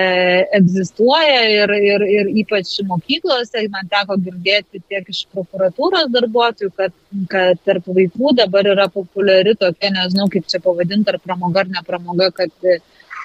egzistuoja 0.58 1.44
ir, 1.54 1.72
ir, 1.78 2.04
ir 2.16 2.30
ypač 2.42 2.72
mokyklose, 2.88 3.62
man 3.70 3.86
teko 3.92 4.16
girdėti 4.24 4.82
tiek 4.90 5.06
iš 5.12 5.20
prokuratūros 5.30 6.10
darbuotojų, 6.16 6.72
kad, 6.80 6.96
kad 7.30 7.62
tarp 7.62 7.86
vaikų 7.86 8.34
dabar 8.40 8.72
yra 8.72 8.88
populiari 8.90 9.54
tokia, 9.60 9.92
nežinau 9.94 10.26
kaip 10.34 10.50
čia 10.50 10.58
pavadinti, 10.64 11.14
ar 11.14 11.20
pramoga 11.22 11.62
ar 11.62 11.70
nepramoga, 11.76 12.32
kad 12.34 12.50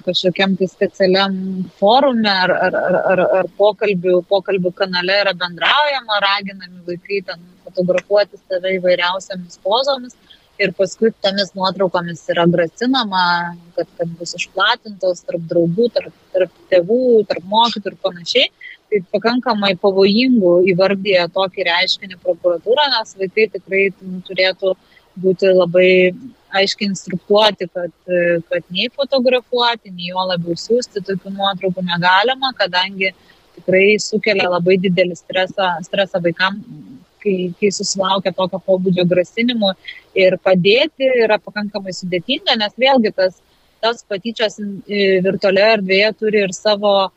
kažkokiam 0.05 0.53
tai 0.59 0.67
specialiam 0.69 1.33
forume 1.79 2.29
ar, 2.29 2.53
ar, 2.67 2.77
ar, 2.83 2.99
ar, 3.13 3.23
ar 3.39 3.51
pokalbių, 3.57 4.19
pokalbių 4.29 4.75
kanale 4.77 5.17
yra 5.23 5.33
bendraujama, 5.33 6.21
raginami 6.27 6.85
vaikai 6.91 7.23
ten 7.31 7.41
fotografuoti 7.65 8.37
save 8.43 8.77
įvairiausiamis 8.77 9.57
pozomis 9.65 10.13
ir 10.61 10.71
paskui 10.77 11.11
tomis 11.23 11.51
nuotraukomis 11.57 12.23
yra 12.33 12.45
grasinama, 12.51 13.25
kad, 13.75 13.89
kad 13.97 14.13
bus 14.19 14.35
išplatintos 14.39 15.25
tarp 15.27 15.43
draugų, 15.49 15.89
tarp, 15.95 16.15
tarp 16.35 16.53
tėvų, 16.71 17.01
tarp 17.29 17.49
mokytojų 17.51 17.93
ir 17.93 17.99
panašiai. 18.05 18.47
Tai 18.85 19.01
pakankamai 19.15 19.73
pavojingų 19.81 20.51
įvardyje 20.71 21.25
tokį 21.35 21.65
reiškinį 21.67 22.19
prokuratūrą, 22.21 22.85
nes 22.93 23.15
vaikai 23.19 23.47
tikrai 23.55 23.85
turėtų 24.27 24.75
būti 25.19 25.51
labai 25.55 25.89
aiškiai 26.55 26.91
instruktuoti, 26.91 27.67
kad, 27.73 27.93
kad 28.51 28.67
nei 28.71 28.91
fotografuoti, 28.93 29.91
nei 29.91 30.11
jo 30.11 30.27
labiau 30.29 30.55
siūsti 30.59 31.03
tokių 31.07 31.33
nuotraukų 31.33 31.83
negalima, 31.87 32.53
kadangi 32.55 33.11
tikrai 33.57 33.97
sukelia 34.03 34.47
labai 34.51 34.77
didelį 34.83 35.17
stresą, 35.17 35.73
stresą 35.87 36.21
vaikams 36.23 36.61
kai, 37.25 37.35
kai 37.59 37.71
susilaukia 37.73 38.33
tokio 38.37 38.61
pobūdžio 38.69 39.05
grasinimų 39.09 39.73
ir 40.21 40.37
padėti 40.45 41.09
yra 41.25 41.39
pakankamai 41.41 41.93
sudėtinga, 41.97 42.57
nes 42.61 42.75
vėlgi 42.79 43.11
tas, 43.17 43.39
tas 43.83 44.03
patyčios 44.09 44.59
virtualioje 45.25 45.77
erdvėje 45.79 46.11
turi 46.19 46.43
ir 46.45 46.53
savo 46.55 46.93
a, 47.05 47.09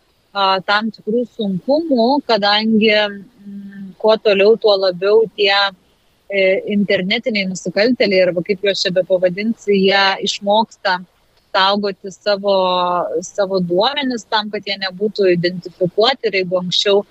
tam 0.66 0.90
tikrų 0.94 1.26
sunkumų, 1.36 2.08
kadangi 2.28 2.94
m, 2.94 3.20
mm, 3.44 3.84
kuo 4.00 4.16
toliau, 4.22 4.56
tuo 4.60 4.74
labiau 4.78 5.22
tie 5.36 5.54
e, 5.58 6.42
internetiniai 6.74 7.48
nusikaltėliai, 7.50 8.26
arba 8.28 8.44
kaip 8.46 8.66
juos 8.66 8.82
čia 8.84 8.92
be 8.94 9.04
pavadinsi, 9.08 9.76
jie 9.88 10.04
išmoksta 10.28 10.98
saugoti 11.54 12.12
savo, 12.12 12.54
savo 13.24 13.60
duomenis 13.60 14.26
tam, 14.30 14.50
kad 14.52 14.66
jie 14.66 14.76
nebūtų 14.82 15.32
identifikuoti 15.34 16.28
ir 16.28 16.42
jeigu 16.42 16.60
anksčiau 16.60 17.02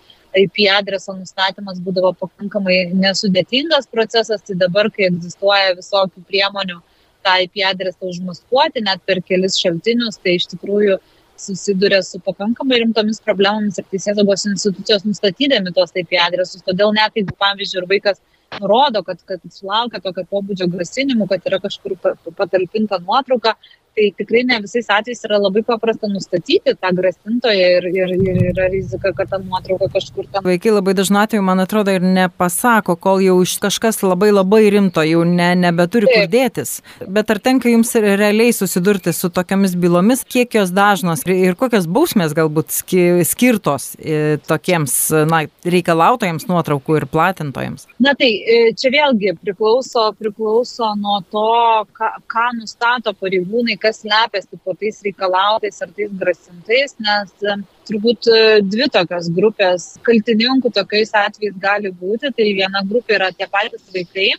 IP 0.44 0.68
adreso 0.74 1.16
nustatymas 1.18 1.82
būdavo 1.84 2.14
pakankamai 2.22 2.78
nesudėtingas 2.94 3.90
procesas, 3.92 4.44
tai 4.48 4.58
dabar, 4.60 4.92
kai 4.94 5.08
egzistuoja 5.10 5.76
visokių 5.78 6.24
priemonių 6.30 6.80
tą 7.26 7.36
IP 7.44 7.64
adresą 7.68 8.10
užmaskuoti, 8.12 8.84
net 8.88 9.04
per 9.06 9.22
kelis 9.26 9.58
šaltinius, 9.62 10.20
tai 10.24 10.38
iš 10.40 10.48
tikrųjų 10.54 10.98
susiduria 11.38 12.02
su 12.02 12.20
pakankamai 12.26 12.80
rimtomis 12.82 13.20
problemomis 13.22 13.78
ir 13.78 13.86
teisėsaugos 13.92 14.48
institucijos 14.50 15.06
nustatydami 15.06 15.74
tos 15.76 15.94
IP 15.94 16.18
adresus. 16.24 16.66
Todėl 16.66 16.96
net 16.98 17.18
jeigu, 17.20 17.36
pavyzdžiui, 17.38 17.84
ir 17.84 17.90
vaikas 17.92 18.22
nurodo, 18.62 19.04
kad, 19.06 19.20
kad 19.30 19.44
sulaukia 19.54 20.02
tokio 20.02 20.24
pobūdžio 20.32 20.70
grasinimų, 20.72 21.28
kad 21.30 21.46
yra 21.50 21.60
kažkur 21.64 21.98
patalpinta 22.40 23.00
nuotrauka, 23.04 23.54
tai 23.98 24.12
tikrai 24.18 24.44
ne 24.46 24.60
visais 24.62 24.86
atvejais 24.94 25.24
yra 25.26 25.40
labai 25.42 25.64
paprasta 25.66 26.08
nustatyti 26.12 26.76
tą 26.78 26.92
grasintoją 27.00 27.70
ir, 27.78 27.88
ir, 27.90 28.14
ir 28.30 28.42
yra 28.52 28.68
rizika, 28.70 29.12
kad 29.18 29.32
ta 29.32 29.40
nuotrauka 29.42 29.90
kažkur 29.96 30.28
ten. 30.30 30.44
Vaikai 30.46 30.74
labai 30.76 30.94
dažnai 30.98 31.24
atveju, 31.26 31.46
man 31.48 31.64
atrodo, 31.64 31.96
ir 31.98 32.06
nepasako, 32.06 32.98
kol 33.02 33.24
jau 33.26 33.40
kažkas 33.66 34.04
labai 34.06 34.30
labai 34.36 34.62
rimto, 34.74 35.02
jau 35.08 35.24
ne, 35.26 35.50
nebeturi 35.58 36.10
Taip. 36.10 36.18
kur 36.18 36.32
dėtis. 36.36 36.76
Bet 37.18 37.34
ar 37.34 37.42
tenka 37.44 37.72
jums 37.72 37.96
realiai 38.04 38.54
susidurti 38.54 39.14
su 39.16 39.32
tokiamis 39.34 39.74
bylomis, 39.82 40.22
kiek 40.28 40.60
jos 40.60 40.74
dažnos 40.76 41.26
ir 41.26 41.58
kokios 41.58 41.90
bausmės 41.90 42.36
galbūt 42.38 42.78
skirtos 43.26 43.90
e, 43.98 44.38
tokiems 44.46 44.98
na, 45.30 45.44
reikalautojams 45.66 46.46
nuotraukų 46.52 47.02
ir 47.02 47.08
platintojams? 47.10 47.88
Na 48.04 48.14
tai 48.18 48.30
e, 48.38 48.62
čia 48.78 48.94
vėlgi 48.94 49.34
priklauso, 49.42 50.12
priklauso 50.20 50.94
nuo 51.02 51.20
to, 51.34 51.50
ką, 51.98 52.14
ką 52.30 52.48
nustato 52.60 53.16
pareigūnai, 53.18 53.78
kas 53.88 54.02
slepiasi 54.04 54.60
po 54.64 54.74
tais 54.80 55.00
reikalautais 55.06 55.82
ar 55.82 55.90
tais 55.96 56.12
grasintais, 56.22 56.96
nes 57.00 57.32
e, 57.44 57.56
turbūt 57.88 58.28
e, 58.28 58.42
dvi 58.74 58.90
tokios 58.98 59.30
grupės 59.38 59.88
kaltininkų 60.08 60.72
tokiais 60.76 61.14
atvejais 61.16 61.56
gali 61.64 61.94
būti. 62.02 62.34
Tai 62.36 62.48
viena 62.60 62.84
grupė 62.92 63.18
yra 63.20 63.32
tie 63.32 63.48
patys 63.52 63.88
vaikai, 63.96 64.30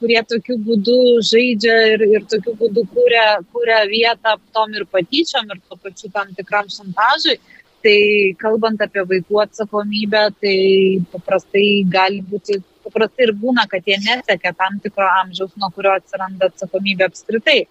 kurie 0.00 0.20
tokiu 0.32 0.56
būdu 0.64 0.96
žaidžia 1.30 1.76
ir, 1.94 2.06
ir 2.16 2.26
tokiu 2.32 2.56
būdu 2.60 2.86
kūrė, 2.94 3.24
kūrė 3.52 3.80
vietą 3.92 4.36
tom 4.56 4.72
ir 4.76 4.86
patyčiom 4.96 5.50
ir 5.52 5.60
to 5.68 5.80
pačiu 5.84 6.12
tam 6.14 6.32
tikram 6.36 6.70
šantažui. 6.72 7.36
Tai 7.80 8.00
kalbant 8.40 8.80
apie 8.84 9.02
vaikų 9.08 9.38
atsakomybę, 9.40 10.26
tai 10.44 10.56
paprastai 11.12 11.68
gali 11.88 12.20
būti, 12.28 12.58
paprastai 12.84 13.28
ir 13.28 13.32
būna, 13.40 13.64
kad 13.72 13.86
jie 13.88 13.96
nesiekia 14.02 14.52
tam 14.56 14.76
tikro 14.84 15.06
amžiaus, 15.22 15.54
nuo 15.56 15.70
kurio 15.72 15.94
atsiranda 15.96 16.50
atsakomybė 16.50 17.08
apskritai 17.08 17.62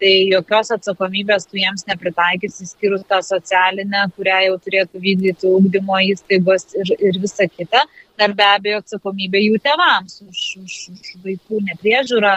tai 0.00 0.12
jokios 0.30 0.72
atsakomybės 0.74 1.46
tu 1.48 1.58
jiems 1.60 1.86
nepritaikysi, 1.88 2.66
išskyrus 2.66 3.04
tą 3.08 3.20
socialinę, 3.24 4.04
kurią 4.16 4.40
jau 4.48 4.58
turėtų 4.66 5.00
vykdyti 5.02 5.48
ugdymo 5.48 6.00
įstaigos 6.10 6.68
ir, 6.76 6.92
ir 7.08 7.20
visa 7.22 7.48
kita. 7.48 7.84
Dar 8.20 8.34
be 8.36 8.44
abejo 8.48 8.82
atsakomybė 8.82 9.42
jų 9.44 9.60
tėvams 9.64 10.20
už, 10.26 10.42
už, 10.62 10.76
už 10.92 11.12
vaikų 11.24 11.62
nepriežiūrą, 11.70 12.36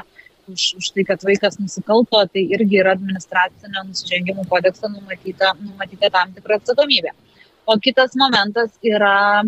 už, 0.52 0.66
už 0.80 0.92
tai, 0.96 1.06
kad 1.08 1.24
vaikas 1.28 1.60
nusikalto, 1.62 2.24
tai 2.34 2.46
irgi 2.56 2.82
yra 2.82 2.96
administracinio 2.98 3.86
nusižengimų 3.88 4.48
kodekso 4.50 4.92
numatyta, 4.92 5.54
numatyta 5.60 6.12
tam 6.16 6.32
tikra 6.36 6.60
atsakomybė. 6.60 7.16
O 7.70 7.76
kitas 7.78 8.16
momentas 8.18 8.72
yra 8.82 9.44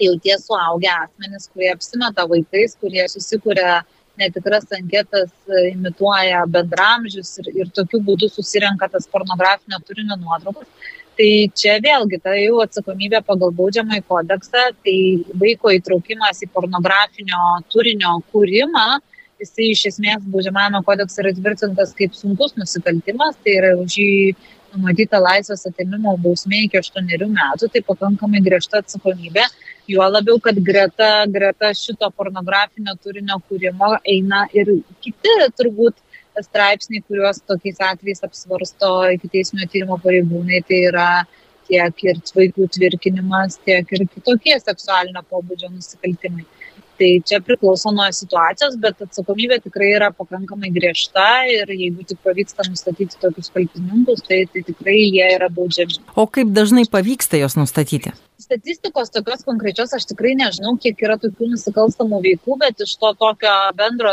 jau 0.00 0.16
tie 0.20 0.36
suaugę 0.40 0.90
asmenys, 0.92 1.48
kurie 1.52 1.70
apsimeta 1.72 2.26
vaikais, 2.28 2.76
kurie 2.80 3.06
susikuria 3.08 3.82
netikras 4.20 4.66
anketas 4.76 5.30
e, 5.48 5.70
imituoja 5.72 6.44
bendramžius 6.50 7.32
ir, 7.42 7.50
ir 7.62 7.72
tokiu 7.74 8.00
būdu 8.06 8.28
susirenka 8.32 8.88
tas 8.92 9.08
pornografinio 9.12 9.80
turinio 9.86 10.18
nuotraukas. 10.20 10.68
Tai 11.16 11.28
čia 11.56 11.78
vėlgi 11.80 12.18
ta 12.20 12.34
jau 12.36 12.60
atsakomybė 12.60 13.22
pagal 13.24 13.52
baudžiamąjį 13.56 14.02
kodeksą, 14.10 14.64
tai 14.84 14.96
vaiko 15.40 15.72
įtraukimas 15.72 16.42
į 16.44 16.50
pornografinio 16.52 17.38
turinio 17.72 18.18
kūrimą, 18.32 18.98
jisai 19.40 19.70
iš 19.72 19.86
esmės 19.92 20.26
baudžiamąjame 20.32 20.82
kodekse 20.84 21.22
yra 21.22 21.32
tvirtintas 21.38 21.94
kaip 21.96 22.12
sunkus 22.16 22.52
nusikaltimas, 22.60 23.40
tai 23.40 23.56
yra 23.62 23.72
už 23.80 23.96
jį 23.96 24.12
numatyta 24.76 25.20
laisvės 25.22 25.64
atėmimo 25.70 26.18
bausmė 26.20 26.66
iki 26.66 26.82
8 26.82 27.08
metų, 27.08 27.70
tai 27.72 27.82
pakankamai 27.88 28.44
griežta 28.44 28.82
atsakomybė 28.84 29.46
Juo 29.86 30.06
labiau, 30.10 30.40
kad 30.42 30.56
greta, 30.66 31.08
greta 31.30 31.70
šito 31.78 32.08
pornografinio 32.10 32.96
turinio 33.02 33.36
kūrimo 33.46 33.92
eina 34.02 34.40
ir 34.52 34.72
kiti 35.04 35.34
turbūt 35.58 36.00
straipsniai, 36.42 37.04
kuriuos 37.06 37.38
tokiais 37.46 37.78
atvejais 37.80 38.24
apsvarsto 38.26 38.90
iki 39.14 39.30
teisminio 39.32 39.68
tyrimo 39.72 39.98
pareigūnai, 40.02 40.62
tai 40.68 40.80
yra 40.90 41.06
tiek 41.68 42.04
ir 42.06 42.20
vaikų 42.38 42.68
tvirkinimas, 42.76 43.60
tiek 43.66 43.94
ir 43.94 44.04
kitokie 44.10 44.58
seksualinio 44.60 45.22
pobūdžio 45.30 45.70
nusikaltimai. 45.72 46.46
Tai 46.96 47.08
čia 47.28 47.40
priklauso 47.44 47.90
nuo 47.92 48.06
situacijos, 48.14 48.78
bet 48.80 49.02
atsakomybė 49.04 49.58
tikrai 49.66 49.90
yra 49.98 50.08
pakankamai 50.16 50.70
griežta 50.72 51.26
ir 51.52 51.68
jeigu 51.68 52.06
tik 52.08 52.22
pavyksta 52.24 52.64
nustatyti 52.70 53.20
tokius 53.20 53.52
kaltininkus, 53.52 54.22
tai, 54.24 54.44
tai 54.52 54.62
tikrai 54.64 54.96
jie 55.02 55.26
yra 55.34 55.50
baudžiami. 55.52 56.00
O 56.16 56.24
kaip 56.30 56.54
dažnai 56.56 56.86
pavyksta 56.88 57.40
jos 57.42 57.58
nustatyti? 57.60 58.14
Statistikos 58.40 59.12
tokios 59.12 59.44
konkrečios 59.48 59.92
aš 59.96 60.06
tikrai 60.08 60.34
nežinau, 60.38 60.74
kiek 60.80 61.00
yra 61.04 61.18
tokių 61.20 61.50
nusikalstamų 61.52 62.22
veikų, 62.24 62.56
bet 62.60 62.80
iš 62.84 62.96
to 63.00 63.12
tokio 63.20 63.54
bendro 63.76 64.12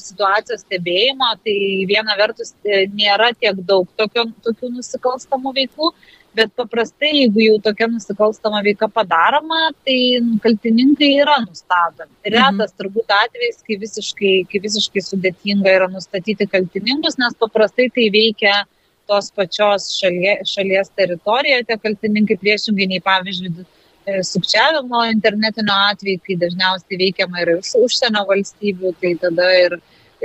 situacijos 0.00 0.62
stebėjimo, 0.62 1.30
tai 1.46 1.56
viena 1.90 2.14
vertus 2.18 2.54
e, 2.62 2.84
nėra 2.94 3.32
tiek 3.38 3.58
daug 3.66 3.86
tokio, 3.98 4.28
tokių 4.46 4.70
nusikalstamų 4.76 5.54
veikų, 5.58 5.90
bet 6.34 6.52
paprastai, 6.58 7.10
jeigu 7.20 7.42
jau 7.44 7.58
tokia 7.68 7.88
nusikalstama 7.90 8.62
veika 8.66 8.88
padaroma, 8.90 9.70
tai 9.86 9.98
kaltininkai 10.44 11.10
yra 11.22 11.38
nustatomi. 11.44 12.10
Mhm. 12.10 12.34
Retas 12.36 12.74
turbūt 12.78 13.14
atvejs, 13.18 13.62
kai 13.66 13.78
visiškai, 13.84 14.34
kai 14.50 14.62
visiškai 14.66 15.04
sudėtinga 15.08 15.76
yra 15.78 15.88
nustatyti 15.92 16.48
kaltininkus, 16.50 17.18
nes 17.22 17.38
paprastai 17.40 17.90
tai 17.94 18.10
veikia 18.14 18.64
tos 19.06 19.30
pačios 19.36 19.90
šalie, 19.98 20.38
šalies 20.48 20.90
teritorijoje 20.96 21.66
tie 21.68 21.76
kaltininkai 21.78 22.38
priešingai 22.40 22.88
nei 22.88 23.02
pavyzdžiui 23.04 23.66
sukčiavimo 24.04 25.04
internetinio 25.08 25.74
atveju, 25.90 26.20
kai 26.26 26.36
dažniausiai 26.40 27.00
veikiama 27.00 27.40
ir 27.40 27.54
iš 27.58 27.72
užsienio 27.80 28.24
valstybių, 28.28 28.92
tai 29.00 29.14
tada 29.20 29.48
ir 29.60 29.78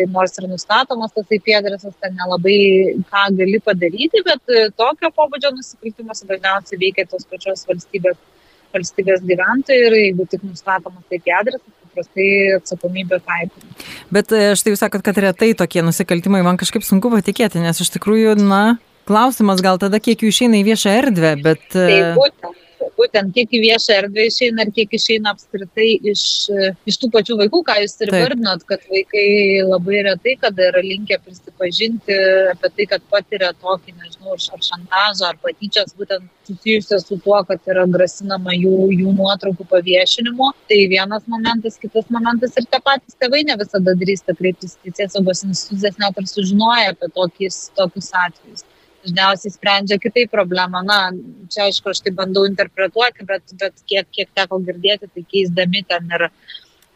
nors 0.08 0.38
ir 0.40 0.48
nustatomas 0.50 1.14
tas 1.16 1.36
IP 1.36 1.52
adresas, 1.58 1.96
ten 2.02 2.16
nelabai 2.18 2.60
ką 3.10 3.26
gali 3.40 3.60
padaryti, 3.64 4.24
bet 4.26 4.54
tokio 4.80 5.12
pobūdžio 5.16 5.54
nusikaltimuose 5.56 6.28
dažniausiai 6.30 6.82
veikia 6.84 7.08
tos 7.10 7.28
pačios 7.30 7.66
valstybės, 7.70 8.18
valstybės 8.76 9.26
gyventojai 9.28 9.90
ir 9.90 9.98
jeigu 10.04 10.28
tik 10.32 10.46
nustatomas 10.48 11.18
IP 11.18 11.34
adresas, 11.40 11.74
paprastai 11.90 12.30
atsakomybė 12.60 13.20
taikoma. 13.26 13.76
Bet 14.14 14.32
štai 14.32 14.76
jūs 14.76 14.86
sakot, 14.86 15.04
kad 15.06 15.20
retai 15.26 15.52
tokie 15.58 15.84
nusikaltimai 15.86 16.44
man 16.46 16.60
kažkaip 16.62 16.86
sunku 16.86 17.12
patikėti, 17.14 17.64
nes 17.64 17.82
iš 17.84 17.92
tikrųjų, 17.98 18.38
na, 18.40 18.80
klausimas 19.10 19.62
gal 19.66 19.82
tada, 19.82 20.00
kiek 20.04 20.22
jų 20.22 20.34
išeina 20.34 20.62
į 20.62 20.68
viešą 20.72 20.98
erdvę, 21.04 21.36
bet... 21.44 21.70
Tai 21.74 22.02
būtent 22.18 22.66
būtent 23.00 23.34
kiek 23.36 23.52
į 23.56 23.62
viešą 23.66 23.96
erdvę 24.04 24.26
išeina 24.30 24.66
ir 24.66 24.72
kiek 24.76 24.94
išeina 24.96 25.34
apskritai 25.34 25.90
iš, 26.12 26.24
iš 26.90 26.98
tų 27.02 27.10
pačių 27.14 27.38
vaikų, 27.42 27.62
ką 27.68 27.76
jūs 27.84 27.96
ir 28.06 28.14
vardinot, 28.16 28.64
kad 28.70 28.84
vaikai 28.92 29.26
labai 29.68 30.04
retai 30.08 30.36
kada 30.42 30.70
yra 30.70 30.84
linkę 30.86 31.20
prisipažinti 31.26 32.18
apie 32.54 32.72
tai, 32.76 32.88
kad 32.94 33.06
patiria 33.12 33.52
tokį, 33.60 33.96
nežinau, 34.00 34.38
ar 34.38 34.66
šantažą, 34.70 35.32
ar 35.32 35.40
patyčias, 35.44 35.94
būtent 36.00 36.28
susijusias 36.48 37.06
su 37.08 37.20
tuo, 37.24 37.42
kad 37.48 37.70
yra 37.70 37.86
grasinama 37.90 38.56
jų, 38.56 38.90
jų 38.96 39.14
nuotraukų 39.20 39.68
paviešinimu. 39.70 40.52
Tai 40.72 40.80
vienas 40.94 41.28
momentas, 41.30 41.78
kitas 41.82 42.10
momentas 42.14 42.58
ir 42.58 42.68
tie 42.70 42.82
patys 42.86 43.18
tėvai 43.22 43.44
ne 43.48 43.60
visada 43.60 43.96
drįsta 44.00 44.36
kreiptis 44.40 44.78
į 44.84 44.94
teisės 44.94 45.18
saugos 45.18 45.46
institucijas, 45.46 46.00
net 46.02 46.20
ir 46.20 46.30
sužinoja 46.30 46.94
apie 46.96 47.12
tokius, 47.16 47.68
tokius 47.78 48.12
atvejus 48.26 48.66
dažniausiai 49.04 49.54
sprendžia 49.54 50.00
kitaip 50.02 50.32
problemą. 50.34 50.84
Na, 50.86 51.00
čia 51.52 51.68
aišku, 51.68 51.92
aš 51.92 52.04
tai 52.06 52.14
bandau 52.16 52.46
interpretuoti, 52.50 53.28
bet, 53.30 53.56
bet 53.62 53.84
kiek, 53.90 54.08
kiek 54.16 54.32
teko 54.36 54.62
girdėti, 54.66 55.10
tai 55.14 55.26
keisdami 55.34 55.84
ten 55.90 56.10
ir, 56.16 56.26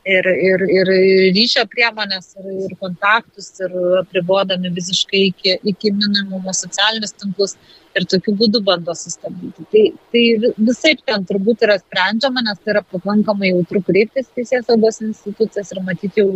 ir, 0.05 0.29
ir, 0.49 0.65
ir 0.79 0.91
ryšio 1.35 1.65
priemonės, 1.71 2.33
ir, 2.39 2.49
ir 2.67 2.75
kontaktus, 2.81 3.53
ir 3.63 3.77
apribodami 4.01 4.73
visiškai 4.75 5.23
iki, 5.29 5.57
iki 5.73 5.93
minimumo 5.95 6.55
socialinius 6.55 7.15
tinklus 7.19 7.57
ir 7.99 8.07
tokiu 8.09 8.35
būdu 8.37 8.61
bando 8.65 8.95
sustabdyti. 8.97 9.65
Tai, 9.73 9.83
tai 10.13 10.23
visai 10.69 10.93
ten 11.01 11.25
turbūt 11.29 11.65
yra 11.67 11.77
sprendžiama, 11.81 12.43
nes 12.45 12.61
tai 12.61 12.75
yra 12.75 12.83
pakankamai 12.93 13.53
jautru 13.53 13.83
kreiptis 13.85 14.31
teisės 14.35 14.67
saugos 14.69 15.01
institucijas 15.05 15.73
ir 15.73 15.81
matyti 15.85 16.23
jau, 16.23 16.29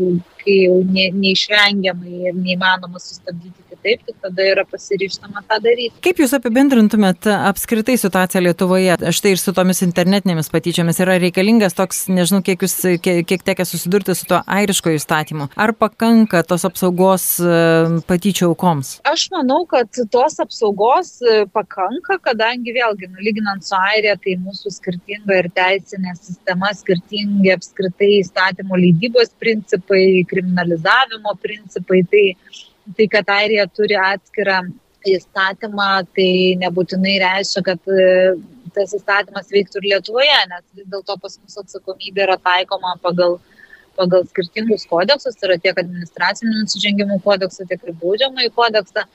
kai 0.43 0.57
jau 0.65 0.81
ne, 0.85 1.09
neišvengiamai 1.17 2.29
ir 2.31 2.37
neįmanoma 2.37 3.01
sustabdyti 3.01 3.67
kitaip, 3.77 4.03
tai 4.05 4.15
tada 4.27 4.47
yra 4.53 4.65
pasiryštama 4.67 5.43
tą 5.47 5.59
daryti. 5.63 5.95
Kaip 6.03 6.21
Jūs 6.21 6.33
apibendrintumėt 6.37 7.27
apskritai 7.33 7.97
situaciją 7.99 8.43
Lietuvoje? 8.45 8.97
Štai 9.15 9.33
ir 9.35 9.41
su 9.41 9.53
tomis 9.55 9.83
internetinėmis 9.85 10.51
patyčiomis 10.53 11.01
yra 11.03 11.17
reikalingas 11.21 11.77
toks, 11.77 12.05
nežinau, 12.11 12.43
kiek 12.45 12.63
Jūs, 12.65 12.75
kiek, 13.03 13.23
kiek 13.27 13.45
tekia 13.45 13.67
susidurti 13.67 14.15
su 14.17 14.27
tuo 14.29 14.41
airiško 14.45 14.93
įstatymu. 14.97 15.49
Ar 15.57 15.73
pakanka 15.77 16.43
tos 16.47 16.65
apsaugos 16.67 17.27
e, 17.41 17.57
patyčių 18.09 18.49
aukoms? 18.51 18.97
Aš 19.07 19.27
manau, 19.35 19.63
kad 19.69 19.91
tos 20.13 20.39
apsaugos 20.43 21.17
pakanka, 21.53 22.17
kadangi 22.23 22.73
vėlgi, 22.75 23.09
nulyginant 23.13 23.65
su 23.65 23.75
Airija, 23.77 24.15
tai 24.23 24.37
mūsų 24.43 24.71
skirtinga 24.75 25.41
ir 25.41 25.49
teisinė 25.55 26.15
sistema, 26.19 26.71
skirtingi 26.75 27.53
apskritai 27.55 28.13
įstatymų 28.21 28.81
leidybos 28.83 29.33
principai, 29.41 30.23
kriminalizavimo 30.29 31.35
principai. 31.43 32.03
Tai 32.11 32.25
tai, 32.95 33.07
kad 33.11 33.29
Airija 33.29 33.67
turi 33.67 33.97
atskirą 33.99 34.61
įstatymą, 35.07 35.91
tai 36.15 36.31
nebūtinai 36.61 37.17
reiškia, 37.23 37.63
kad 37.65 37.91
e, 37.91 38.07
tas 38.75 38.93
įstatymas 38.97 39.51
veiktų 39.53 39.81
ir 39.81 39.89
Lietuvoje, 39.93 40.39
nes 40.51 40.63
vis 40.75 40.87
dėlto 40.91 41.17
pas 41.21 41.37
mus 41.39 41.61
atsakomybė 41.63 42.25
yra 42.25 42.37
taikoma 42.43 42.95
pagal, 43.03 43.37
pagal 43.99 44.27
skirtingus 44.29 44.85
kodeksus, 44.89 45.37
tai 45.39 45.51
yra 45.51 45.59
tiek 45.63 45.79
administracinių 45.83 46.61
nusižengimų 46.61 47.21
kodeksą, 47.25 47.67
tiek 47.69 47.83
ir 47.83 47.97
baudžiamąjį 48.01 48.53
kodeksą. 48.57 49.07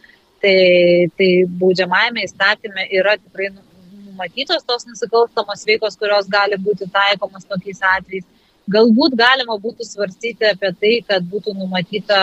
Tai, 0.42 1.08
tai 1.18 1.30
baudžiamajame 1.60 2.24
įstatymė 2.26 2.88
yra 2.98 3.14
tikrai 3.20 3.52
numatytos 3.54 4.64
tos 4.66 4.86
nusikalstamos 4.88 5.62
veikos, 5.68 5.96
kurios 6.00 6.26
gali 6.30 6.58
būti 6.58 6.88
taikomas 6.90 7.46
tokiais 7.46 7.82
atvejais. 7.96 8.26
Galbūt 8.72 9.16
galima 9.18 9.56
būtų 9.62 9.86
svarstyti 9.86 10.46
apie 10.46 10.70
tai, 10.80 10.92
kad 11.06 11.24
būtų 11.30 11.54
numatyta 11.58 12.18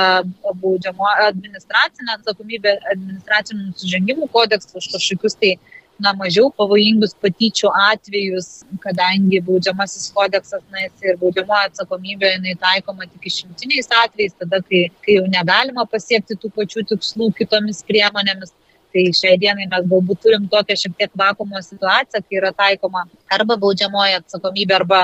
baudžiamo 0.62 1.08
administracinė 1.26 2.16
atsakomybė 2.16 2.78
administracinių 2.94 3.66
nusižengimų 3.72 4.30
kodeksų 4.36 4.80
už 4.80 4.88
kažkokius 4.94 5.36
tai 5.40 5.58
na, 6.04 6.14
mažiau 6.18 6.50
pavojingus 6.56 7.16
patyčių 7.24 7.72
atvejus, 7.90 8.48
kadangi 8.84 9.42
baudžiamasis 9.46 10.10
kodeksas 10.16 10.64
na, 10.74 10.88
ir 11.04 11.20
baudžiamoji 11.22 11.72
atsakomybė 11.72 12.34
jinai 12.36 12.56
taikoma 12.62 13.08
tik 13.10 13.30
išimtiniais 13.32 13.92
atvejais, 14.04 14.38
tada, 14.40 14.62
kai, 14.66 14.88
kai 15.06 15.20
jau 15.20 15.28
negalima 15.32 15.86
pasiekti 15.92 16.40
tų 16.40 16.52
pačių 16.56 16.88
tikslų 16.94 17.32
kitomis 17.42 17.84
priemonėmis. 17.88 18.56
Tai 18.90 19.02
šiai 19.14 19.36
dienai 19.38 19.68
mes 19.70 19.84
galbūt 19.86 20.24
turim 20.24 20.48
tokią 20.50 20.76
šiek 20.82 20.94
tiek 20.98 21.12
vakumo 21.22 21.60
situaciją, 21.62 22.24
kai 22.26 22.38
yra 22.40 22.50
taikoma 22.58 23.04
arba 23.30 23.58
baudžiamoji 23.62 24.16
atsakomybė, 24.18 24.80
arba 24.80 25.02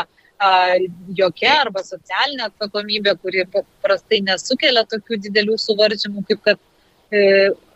jokia 1.16 1.62
arba 1.62 1.84
socialinė 1.86 2.50
atsakomybė, 2.50 3.14
kuri 3.22 3.46
paprastai 3.54 4.22
nesukelia 4.26 4.84
tokių 4.90 5.20
didelių 5.28 5.58
suvaržymų, 5.62 6.26
kaip 6.28 6.42
kad 6.44 6.60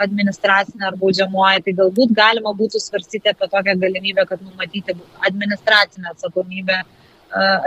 administracinė 0.04 0.88
ar 0.90 0.96
baudžiamoji, 1.00 1.66
tai 1.66 1.74
galbūt 1.78 2.16
galima 2.18 2.54
būtų 2.58 2.82
svarstyti 2.82 3.30
apie 3.32 3.48
tokią 3.52 3.76
galimybę, 3.80 4.26
kad 4.30 4.42
numatyti 4.42 4.96
administracinę 5.28 6.16
atsakomybę 6.16 6.82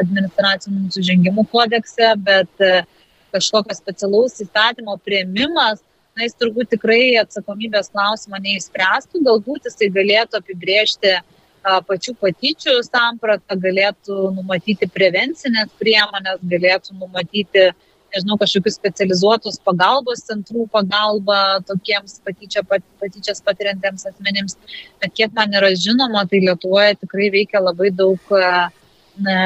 administracinių 0.02 0.88
nusižengimų 0.88 1.44
kodekse, 1.52 2.08
bet 2.18 2.64
e, 2.66 2.82
kažkokio 3.30 3.76
specialaus 3.78 4.40
įstatymo 4.42 4.96
prieimimas, 5.06 5.78
na, 6.16 6.24
jis 6.26 6.34
turbūt 6.34 6.72
tikrai 6.74 7.14
atsakomybės 7.20 7.92
klausimą 7.94 8.42
neįspręstų, 8.42 9.22
galbūt 9.28 9.70
jisai 9.70 9.88
galėtų 9.94 10.40
apibriežti 10.42 11.14
uh, 11.14 11.22
pačių 11.62 12.14
patyčių 12.18 12.74
sampratą, 12.86 13.56
galėtų 13.56 14.32
numatyti 14.34 14.88
prevencinės 14.90 15.70
priemonės, 15.78 16.40
galėtų 16.42 16.96
numatyti, 16.98 17.70
nežinau, 18.14 18.38
kažkokius 18.40 18.76
specializuotus 18.78 19.58
pagalbos 19.66 20.24
centrų 20.28 20.66
pagalbą 20.72 21.62
tokiems 21.68 22.20
patyčia, 22.26 22.64
patyčias 22.66 23.42
patiriantiems 23.44 24.06
asmenims. 24.10 24.58
Bet 25.02 25.14
kiek 25.18 25.32
man 25.36 25.54
yra 25.58 25.72
žinoma, 25.78 26.26
tai 26.30 26.42
Lietuvoje 26.44 26.98
tikrai 27.02 27.30
veikia 27.34 27.62
labai 27.62 27.90
daug 27.96 28.34
ne, 29.26 29.38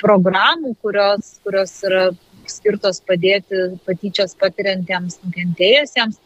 programų, 0.00 0.74
kurios, 0.82 1.36
kurios 1.44 1.76
yra 1.86 2.08
skirtos 2.50 3.02
padėti 3.06 3.68
patyčias 3.86 4.34
patiriantiems 4.40 5.20
nukentėjusiems 5.24 6.18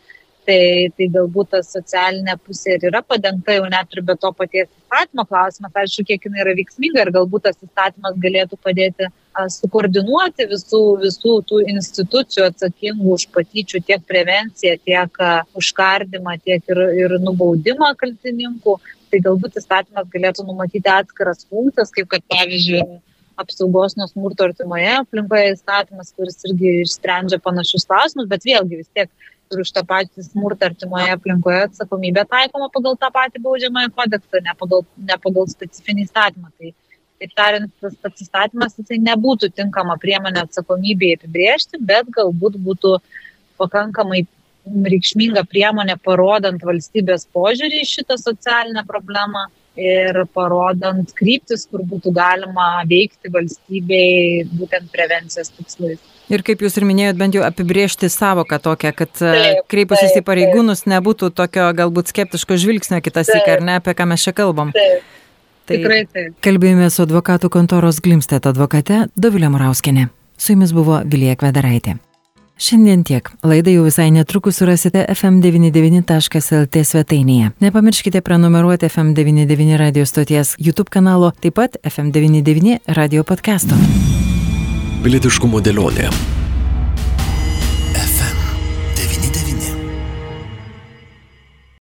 tai, 0.47 0.91
tai 0.97 1.09
galbūt 1.15 1.51
ta 1.55 1.61
socialinė 1.65 2.37
pusė 2.45 2.77
ir 2.77 2.89
yra 2.91 3.03
padengta 3.03 3.57
jau 3.57 3.67
net 3.71 3.97
ir 3.97 4.03
be 4.07 4.17
to 4.21 4.31
paties 4.37 4.69
įstatymo 4.69 5.25
klausimas, 5.29 5.75
aišku, 5.83 6.05
kiek 6.09 6.27
jinai 6.27 6.43
yra 6.45 6.55
veiksminga 6.59 7.05
ir 7.05 7.13
galbūt 7.15 7.47
tas 7.49 7.59
įstatymas 7.65 8.19
galėtų 8.23 8.59
padėti 8.63 9.09
sukoordinuoti 9.57 10.47
visų, 10.51 10.83
visų 11.03 11.39
tų 11.49 11.63
institucijų 11.75 12.49
atsakingų 12.51 13.17
už 13.17 13.27
patyčių 13.35 13.83
tiek 13.89 14.05
prevenciją, 14.07 14.77
tiek 14.87 15.19
a, 15.19 15.33
užkardimą, 15.59 16.37
tiek 16.45 16.63
ir, 16.71 16.83
ir 17.01 17.17
nubaudimą 17.25 17.95
kaltininkų. 17.99 18.77
Tai 19.11 19.21
galbūt 19.27 19.59
įstatymas 19.61 20.07
galėtų 20.11 20.47
numatyti 20.47 20.91
atskiras 20.91 21.45
funkcijas, 21.51 21.93
kaip 21.95 22.09
kad 22.11 22.25
pavyzdžiui 22.31 22.83
apsaugos 23.41 23.97
nuo 23.99 24.07
smurto 24.11 24.47
artimoje 24.49 24.91
aplinkoje 25.01 25.55
įstatymas, 25.55 26.13
kuris 26.17 26.41
irgi 26.49 26.81
išsprendžia 26.85 27.41
panašius 27.43 27.87
klausimus, 27.89 28.29
bet 28.31 28.47
vėlgi 28.47 28.81
vis 28.83 28.91
tiek 28.95 29.11
ir 29.53 29.63
už 29.63 29.73
tą 29.75 29.83
patį 29.87 30.25
smurtą 30.27 30.71
artimoje 30.71 31.11
aplinkoje 31.15 31.65
atsakomybė 31.69 32.25
taikoma 32.31 32.71
pagal 32.75 32.97
tą 33.01 33.11
patį 33.15 33.43
baudžiamąją 33.45 33.93
kodeksą, 33.99 34.43
ne 34.47 34.55
pagal, 34.61 34.87
ne 35.11 35.19
pagal 35.27 35.51
specifinį 35.51 36.07
įstatymą. 36.07 36.53
Tai, 36.59 36.73
taip 37.23 37.35
tariant, 37.39 37.75
tas 37.83 37.99
pats 38.03 38.25
įstatymas 38.25 38.79
jisai 38.81 39.01
nebūtų 39.03 39.51
tinkama 39.59 39.99
priemonė 40.03 40.45
atsakomybėje 40.47 41.21
apibriežti, 41.21 41.83
bet 41.93 42.11
galbūt 42.15 42.59
būtų 42.69 42.97
pakankamai 43.61 44.25
reikšminga 44.65 45.45
priemonė 45.51 45.99
parodant 46.03 46.63
valstybės 46.65 47.29
požiūrį 47.37 47.83
į 47.83 47.91
šitą 47.91 48.17
socialinę 48.21 48.85
problemą 48.89 49.47
ir 49.81 50.21
parodant 50.35 51.11
kryptis, 51.19 51.67
kur 51.71 51.83
būtų 51.89 52.13
galima 52.15 52.85
veikti 52.89 53.33
valstybei 53.35 54.45
būtent 54.55 54.91
prevencijos 54.95 55.51
tikslais. 55.57 56.03
Ir 56.33 56.45
kaip 56.47 56.63
jūs 56.65 56.79
ir 56.79 56.87
minėjot, 56.89 57.19
bent 57.21 57.37
jau 57.37 57.43
apibriežti 57.45 58.09
savoką 58.09 58.57
tokią, 58.65 58.95
kad 58.97 59.21
e, 59.21 59.35
kreipusis 59.69 60.15
į 60.17 60.23
pareigūnus 60.25 60.87
nebūtų 60.89 61.29
tokio 61.37 61.69
galbūt 61.77 62.15
skeptiško 62.15 62.57
žvilgsnio 62.63 63.03
kitas 63.05 63.29
įk, 63.35 63.51
ar 63.59 63.67
ne, 63.67 63.77
apie 63.83 63.93
ką 63.99 64.09
mes 64.09 64.25
čia 64.25 64.33
kalbam. 64.37 64.73
Taip. 64.77 65.05
Tai 65.65 65.79
Tikrai 65.81 66.03
taip. 66.13 66.35
Kalbėjome 66.45 66.91
su 66.93 67.05
advokatų 67.07 67.49
kontoros 67.53 68.03
Glimstet 68.05 68.49
advokate 68.49 69.07
Dovilė 69.17 69.49
Murauskinė. 69.53 70.11
Su 70.37 70.53
jumis 70.53 70.77
buvo 70.77 71.01
Vilija 71.09 71.39
Kvedaraitė. 71.41 71.97
Šiandien 72.55 73.03
tiek. 73.03 73.27
Laidą 73.43 73.73
jau 73.75 73.83
visai 73.83 74.13
netrukus 74.15 74.61
surasite 74.61 75.03
fm99.lt 75.11 76.85
svetainėje. 76.87 77.51
Nepamirškite 77.65 78.23
prenumeruoti 78.23 78.87
FM99 78.87 79.75
radio 79.81 80.07
stoties 80.07 80.55
YouTube 80.63 80.93
kanalo, 80.95 81.33
taip 81.43 81.59
pat 81.59 81.81
FM99 81.83 82.79
radio 82.95 83.27
podcast'o. 83.27 83.81
Pilietiškumo 85.03 85.61
dėlionė. 85.67 86.09